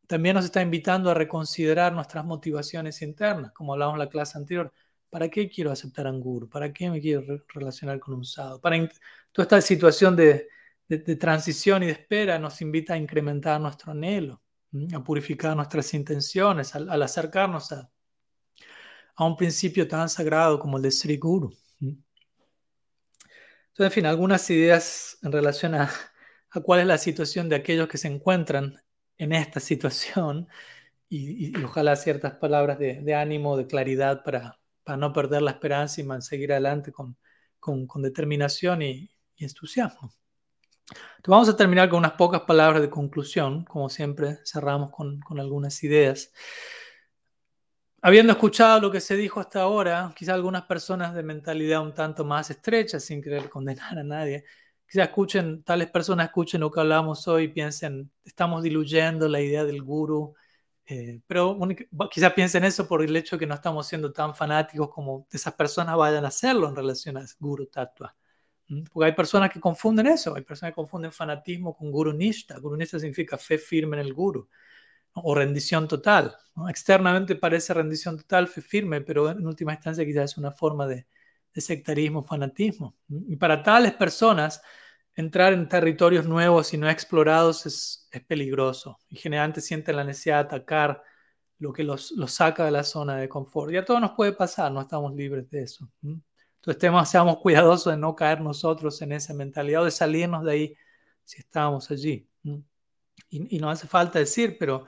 [0.06, 4.72] también nos está invitando a reconsiderar nuestras motivaciones internas, como hablábamos en la clase anterior.
[5.10, 6.48] ¿Para qué quiero aceptar a un guru?
[6.48, 8.60] ¿Para qué me quiero relacionar con un sadhu?
[8.60, 8.88] Para
[9.32, 10.48] toda esta situación de,
[10.88, 14.42] de, transición y de espera nos invita a incrementar nuestro anhelo,
[14.94, 17.90] a purificar nuestras intenciones, al, al acercarnos a,
[19.16, 21.52] a un principio tan sagrado como el de Sri Guru.
[21.80, 22.04] Entonces,
[23.78, 25.90] en fin, algunas ideas en relación a,
[26.64, 28.80] cuál es la situación de aquellos que se encuentran
[29.18, 30.48] en esta situación
[31.10, 36.22] y, ojalá ciertas palabras de, ánimo, de claridad para, para, no perder la esperanza y
[36.22, 37.18] seguir adelante con,
[37.60, 40.14] con, determinación y, entusiasmo.
[40.88, 45.38] Entonces, vamos a terminar con unas pocas palabras de conclusión, como siempre cerramos con, con
[45.38, 46.32] algunas ideas.
[48.06, 52.24] Habiendo escuchado lo que se dijo hasta ahora, quizá algunas personas de mentalidad un tanto
[52.24, 54.44] más estrecha, sin querer condenar a nadie,
[54.88, 59.64] quizá escuchen, tales personas escuchen lo que hablamos hoy y piensen, estamos diluyendo la idea
[59.64, 60.34] del guru,
[60.86, 61.58] eh, pero
[62.08, 65.54] quizá piensen eso por el hecho de que no estamos siendo tan fanáticos como esas
[65.54, 68.14] personas vayan a hacerlo en relación a guru tattva.
[68.92, 72.56] Porque hay personas que confunden eso, hay personas que confunden fanatismo con guru nishta.
[72.60, 74.48] Guru nishta significa fe firme en el guru
[75.22, 76.36] o rendición total.
[76.68, 81.06] Externamente parece rendición total, firme, pero en última instancia quizás es una forma de,
[81.54, 82.94] sectarismo, fanatismo.
[83.08, 84.60] Y para tales personas,
[85.14, 88.98] entrar en territorios nuevos y no explorados es, peligroso.
[89.08, 91.02] Y generalmente sienten la necesidad de atacar
[91.58, 93.72] lo que los, saca de la zona de confort.
[93.72, 95.90] Y a todos nos puede pasar, no estamos libres de eso.
[96.02, 100.76] Entonces seamos cuidadosos de no caer nosotros en esa mentalidad o de salirnos de ahí
[101.24, 102.28] si estamos allí.
[102.42, 104.84] Y, y no hace falta decir, pero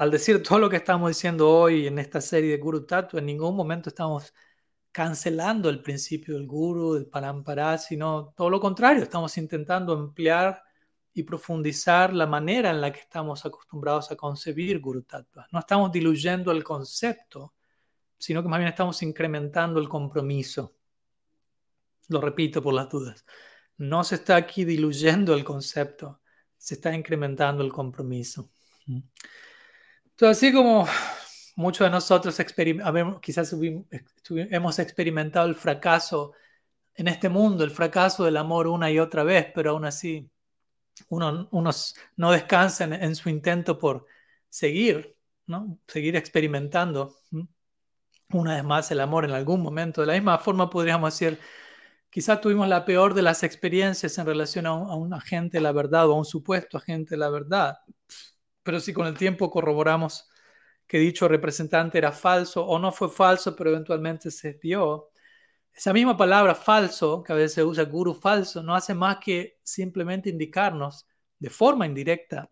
[0.00, 3.26] al decir todo lo que estamos diciendo hoy en esta serie de Guru Tattva, en
[3.26, 4.32] ningún momento estamos
[4.90, 10.62] cancelando el principio del Guru, del Parampara, sino todo lo contrario, estamos intentando ampliar
[11.12, 15.46] y profundizar la manera en la que estamos acostumbrados a concebir Guru Tattva.
[15.52, 17.52] No estamos diluyendo el concepto,
[18.16, 20.76] sino que más bien estamos incrementando el compromiso.
[22.08, 23.26] Lo repito por las dudas.
[23.76, 26.22] No se está aquí diluyendo el concepto,
[26.56, 28.50] se está incrementando el compromiso.
[30.22, 30.86] Así como
[31.56, 32.38] muchos de nosotros
[33.22, 33.54] quizás
[34.28, 36.32] hemos experimentado el fracaso
[36.94, 40.30] en este mundo, el fracaso del amor una y otra vez, pero aún así
[41.08, 44.06] uno, unos no descansan en, su intento por
[44.50, 45.16] seguir,
[45.86, 47.16] seguir experimentando
[48.32, 50.02] una vez más el amor en algún momento.
[50.02, 51.38] De la misma forma podríamos decir,
[52.10, 55.62] quizás tuvimos la peor de las experiencias en relación a un, a un agente de
[55.62, 57.78] la verdad o a un supuesto agente de la verdad
[58.62, 60.28] pero si con el tiempo corroboramos
[60.86, 65.10] que dicho representante era falso o no fue falso, pero eventualmente se vio,
[65.72, 69.58] esa misma palabra falso, que a veces se usa guru falso, no hace más que
[69.62, 71.06] simplemente indicarnos
[71.38, 72.50] de forma indirecta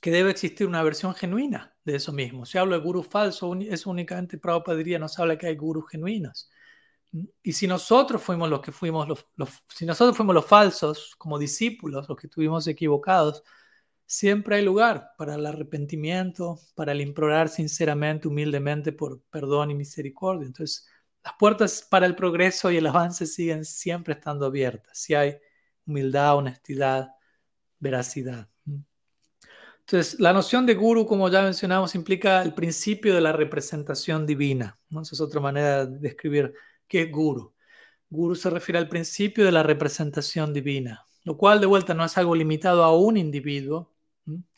[0.00, 2.44] que debe existir una versión genuina de eso mismo.
[2.44, 6.50] Si hablo de guru falso, es únicamente Prabhupada diría, nos habla que hay gurus genuinos.
[7.42, 9.24] Y si nosotros fuimos los que fuimos los,
[9.68, 13.42] si nosotros fuimos los falsos como discípulos, los que estuvimos equivocados,
[14.06, 20.46] siempre hay lugar para el arrepentimiento, para el implorar sinceramente, humildemente por perdón y misericordia.
[20.46, 20.86] Entonces,
[21.24, 25.36] las puertas para el progreso y el avance siguen siempre estando abiertas, si hay
[25.84, 27.08] humildad, honestidad,
[27.78, 28.48] veracidad.
[29.80, 34.80] Entonces, la noción de guru, como ya mencionamos, implica el principio de la representación divina.
[34.90, 36.54] Esa es otra manera de describir
[36.88, 37.54] qué es guru.
[38.08, 42.16] Guru se refiere al principio de la representación divina, lo cual de vuelta no es
[42.18, 43.95] algo limitado a un individuo,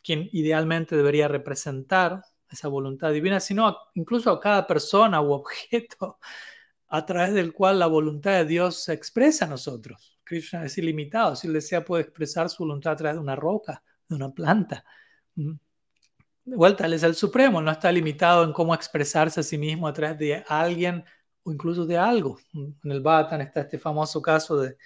[0.03, 6.19] quien idealmente debería representar esa voluntad divina, sino incluso a cada persona u objeto
[6.89, 10.19] a través del cual la voluntad de Dios se expresa a nosotros.
[10.25, 13.83] Krishna es ilimitado, si él desea puede expresar su voluntad a través de una roca,
[14.09, 14.85] de una planta.
[15.35, 19.87] De vuelta, él es el supremo, no está limitado en cómo expresarse a sí mismo
[19.87, 21.05] a través de alguien
[21.43, 22.39] o incluso de algo.
[22.55, 24.77] En el Bhattan está este famoso caso de,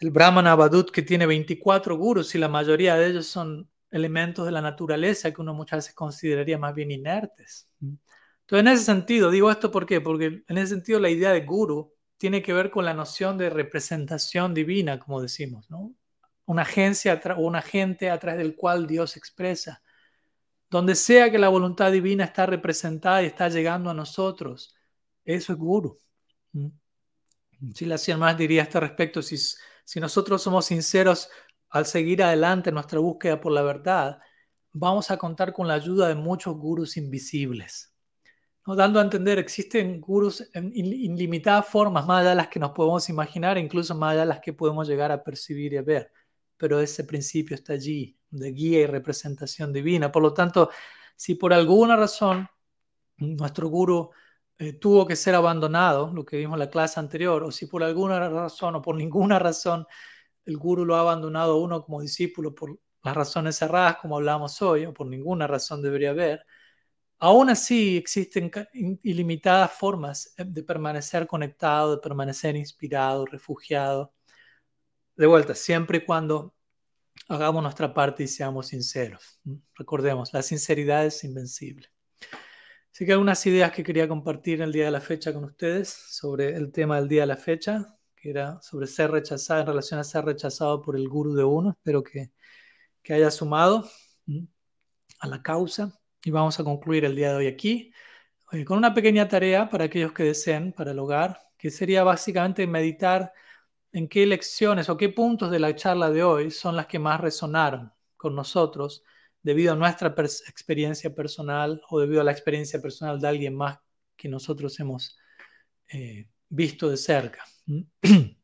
[0.00, 4.52] del Brahman Abadut que tiene 24 gurus y la mayoría de ellos son elementos de
[4.52, 7.68] la naturaleza que uno muchas veces consideraría más bien inertes.
[7.80, 11.92] Entonces, en ese sentido, digo esto ¿por porque en ese sentido la idea de guru
[12.16, 15.94] tiene que ver con la noción de representación divina, como decimos, ¿no?
[16.46, 19.82] Una agencia o un agente a través del cual Dios expresa.
[20.70, 24.74] Donde sea que la voluntad divina está representada y está llegando a nosotros,
[25.24, 25.98] eso es guru.
[27.74, 29.36] Si la más diría a este respecto, si,
[29.84, 31.28] si nosotros somos sinceros
[31.70, 34.18] al seguir adelante nuestra búsqueda por la verdad,
[34.72, 37.94] vamos a contar con la ayuda de muchos gurus invisibles.
[38.66, 38.76] ¿no?
[38.76, 43.08] Dando a entender, existen gurus en ilimitadas formas, más allá de las que nos podemos
[43.08, 46.12] imaginar, incluso más allá de las que podemos llegar a percibir y a ver.
[46.56, 50.10] Pero ese principio está allí, de guía y representación divina.
[50.12, 50.70] Por lo tanto,
[51.16, 52.48] si por alguna razón
[53.18, 54.10] nuestro guru
[54.58, 57.82] eh, tuvo que ser abandonado, lo que vimos en la clase anterior, o si por
[57.82, 59.86] alguna razón o por ninguna razón
[60.46, 64.60] el guru lo ha abandonado a uno como discípulo por las razones cerradas, como hablamos
[64.62, 66.44] hoy, o por ninguna razón debería haber,
[67.18, 68.50] aún así existen
[69.02, 74.12] ilimitadas formas eh, de permanecer conectado, de permanecer inspirado, refugiado.
[75.16, 76.54] De vuelta, siempre y cuando
[77.28, 79.40] hagamos nuestra parte y seamos sinceros.
[79.74, 81.88] Recordemos, la sinceridad es invencible.
[82.92, 86.54] Así que algunas ideas que quería compartir el día de la fecha con ustedes sobre
[86.56, 87.95] el tema del día de la fecha,
[88.26, 91.70] que era sobre ser rechazado en relación a ser rechazado por el guru de uno.
[91.70, 92.32] Espero que,
[93.00, 93.88] que haya sumado
[95.20, 95.96] a la causa.
[96.24, 97.92] Y vamos a concluir el día de hoy aquí
[98.66, 103.32] con una pequeña tarea para aquellos que deseen para el hogar, que sería básicamente meditar
[103.92, 107.20] en qué lecciones o qué puntos de la charla de hoy son las que más
[107.20, 109.04] resonaron con nosotros
[109.40, 113.78] debido a nuestra experiencia personal o debido a la experiencia personal de alguien más
[114.16, 115.16] que nosotros hemos
[115.92, 117.44] eh, visto de cerca.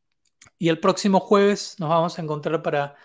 [0.57, 2.95] Y el próximo jueves nos vamos a encontrar para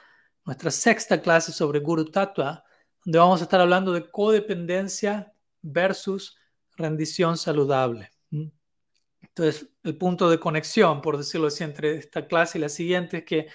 [0.45, 2.65] nuestra sexta clase sobre Guru Tattva,
[3.05, 6.37] donde vamos a estar hablando de codependencia versus
[6.77, 8.11] rendición saludable.
[9.21, 13.25] Entonces, el punto de conexión, por decirlo así, entre esta clase y la siguiente es
[13.25, 13.49] que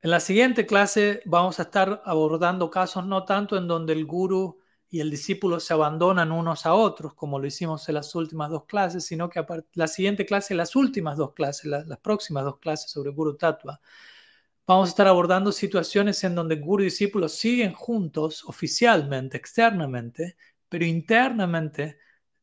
[0.00, 4.61] en la siguiente clase vamos a estar abordando casos no tanto en donde el guru
[4.92, 8.66] y el discípulo se abandonan unos a otros, como lo hicimos en las últimas dos
[8.66, 9.42] clases, sino que
[9.72, 13.80] la siguiente clase, las últimas dos clases, las próximas dos clases sobre Guru Tattva,
[14.66, 20.36] vamos a estar abordando situaciones en donde guru y discípulo siguen juntos oficialmente, externamente,
[20.68, 21.98] pero internamente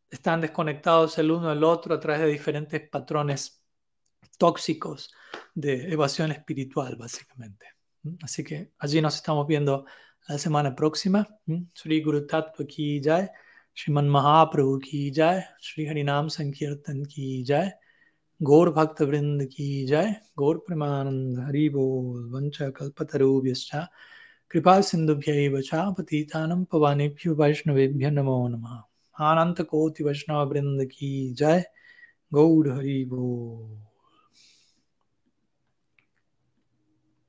[0.09, 3.63] están desconectados el uno del otro a través de diferentes patrones
[4.39, 5.13] tóxicos
[5.53, 7.67] de evasión espiritual, básicamente.
[8.23, 9.85] Así que allí nos estamos viendo
[10.27, 11.25] la semana próxima.
[11.73, 13.27] Sri Guru Tattva ki jai,
[13.75, 17.71] Shriman Mahaprabhu ki jai, Sri Harinam Sankirtan ki jai,
[18.43, 23.87] Gaur Bhakta Vrind ki jai, Gaur Premanand Haribo Vancha Kalpatarubhyascha,
[24.49, 28.83] Kripa Sindhubhyaiva cha Patitanam Pavanebhyo Vaishnavebhyo Namo Namah.
[29.19, 31.63] Ananta Koti Vaishnava Vrind ki jai,
[32.33, 33.88] Gaur Haribo